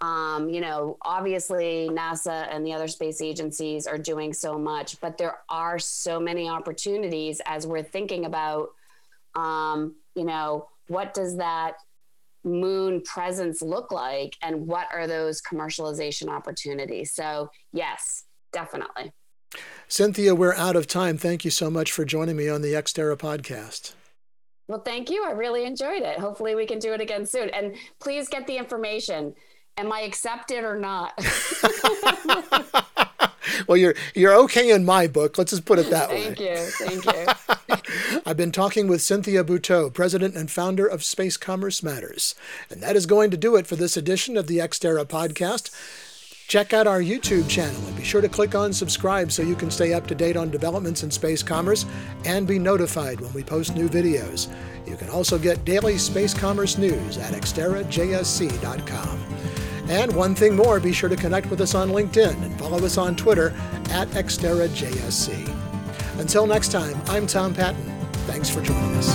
um, 0.00 0.48
you 0.48 0.60
know 0.60 0.96
obviously 1.02 1.88
nasa 1.90 2.46
and 2.54 2.64
the 2.64 2.72
other 2.72 2.88
space 2.88 3.20
agencies 3.20 3.86
are 3.86 3.98
doing 3.98 4.32
so 4.32 4.58
much 4.58 5.00
but 5.00 5.18
there 5.18 5.38
are 5.48 5.78
so 5.78 6.20
many 6.20 6.48
opportunities 6.48 7.40
as 7.46 7.66
we're 7.66 7.82
thinking 7.82 8.26
about 8.26 8.68
um, 9.34 9.96
you 10.14 10.24
know 10.24 10.68
what 10.88 11.14
does 11.14 11.36
that 11.36 11.74
moon 12.44 13.00
presence 13.02 13.62
look 13.62 13.92
like 13.92 14.36
and 14.42 14.66
what 14.66 14.88
are 14.92 15.06
those 15.06 15.40
commercialization 15.40 16.28
opportunities? 16.28 17.14
So 17.14 17.50
yes 17.72 18.24
definitely. 18.52 19.12
Cynthia 19.88 20.34
we're 20.34 20.54
out 20.54 20.76
of 20.76 20.86
time. 20.86 21.16
Thank 21.16 21.44
you 21.44 21.50
so 21.50 21.70
much 21.70 21.92
for 21.92 22.04
joining 22.04 22.36
me 22.36 22.48
on 22.48 22.62
the 22.62 22.72
exterra 22.72 23.16
podcast. 23.16 23.94
Well 24.68 24.80
thank 24.80 25.10
you. 25.10 25.24
I 25.24 25.32
really 25.32 25.64
enjoyed 25.64 26.02
it. 26.02 26.18
Hopefully 26.18 26.54
we 26.54 26.66
can 26.66 26.78
do 26.78 26.92
it 26.92 27.00
again 27.00 27.26
soon. 27.26 27.48
And 27.50 27.76
please 28.00 28.28
get 28.28 28.46
the 28.46 28.56
information. 28.56 29.34
Am 29.78 29.90
i 29.90 30.00
accepted 30.02 30.64
or 30.64 30.78
not 30.78 31.14
well, 33.68 33.76
you're 33.76 33.94
you're 34.14 34.34
okay 34.44 34.70
in 34.70 34.84
my 34.84 35.06
book. 35.06 35.38
Let's 35.38 35.50
just 35.50 35.64
put 35.64 35.78
it 35.78 35.90
that 35.90 36.08
Thank 36.08 36.38
way. 36.38 36.56
Thank 36.56 36.90
you. 37.02 37.02
Thank 37.02 37.06
you. 37.06 38.22
I've 38.26 38.36
been 38.36 38.52
talking 38.52 38.88
with 38.88 39.02
Cynthia 39.02 39.44
Bouthot, 39.44 39.94
president 39.94 40.36
and 40.36 40.50
founder 40.50 40.86
of 40.86 41.04
Space 41.04 41.36
Commerce 41.36 41.82
Matters. 41.82 42.34
And 42.70 42.82
that 42.82 42.96
is 42.96 43.06
going 43.06 43.30
to 43.30 43.36
do 43.36 43.56
it 43.56 43.66
for 43.66 43.76
this 43.76 43.96
edition 43.96 44.36
of 44.36 44.46
the 44.46 44.58
Exterra 44.58 45.04
podcast. 45.04 45.70
Check 46.48 46.74
out 46.74 46.86
our 46.86 47.00
YouTube 47.00 47.48
channel 47.48 47.80
and 47.86 47.96
be 47.96 48.04
sure 48.04 48.20
to 48.20 48.28
click 48.28 48.54
on 48.54 48.74
subscribe 48.74 49.32
so 49.32 49.42
you 49.42 49.54
can 49.54 49.70
stay 49.70 49.94
up 49.94 50.06
to 50.08 50.14
date 50.14 50.36
on 50.36 50.50
developments 50.50 51.02
in 51.02 51.10
space 51.10 51.42
commerce 51.42 51.86
and 52.26 52.46
be 52.46 52.58
notified 52.58 53.20
when 53.20 53.32
we 53.32 53.42
post 53.42 53.74
new 53.74 53.88
videos. 53.88 54.48
You 54.86 54.96
can 54.96 55.08
also 55.08 55.38
get 55.38 55.64
daily 55.64 55.96
space 55.96 56.34
commerce 56.34 56.76
news 56.76 57.16
at 57.16 57.32
exterrajsc.com. 57.32 59.51
And 59.92 60.16
one 60.16 60.34
thing 60.34 60.56
more, 60.56 60.80
be 60.80 60.94
sure 60.94 61.10
to 61.10 61.16
connect 61.16 61.50
with 61.50 61.60
us 61.60 61.74
on 61.74 61.90
LinkedIn 61.90 62.42
and 62.42 62.58
follow 62.58 62.82
us 62.82 62.96
on 62.96 63.14
Twitter 63.14 63.50
at 63.90 64.08
ExterraJSC. 64.08 65.46
Until 66.18 66.46
next 66.46 66.72
time, 66.72 66.98
I'm 67.08 67.26
Tom 67.26 67.52
Patton. 67.52 67.84
Thanks 68.24 68.48
for 68.48 68.62
joining 68.62 68.94
us. 68.94 69.11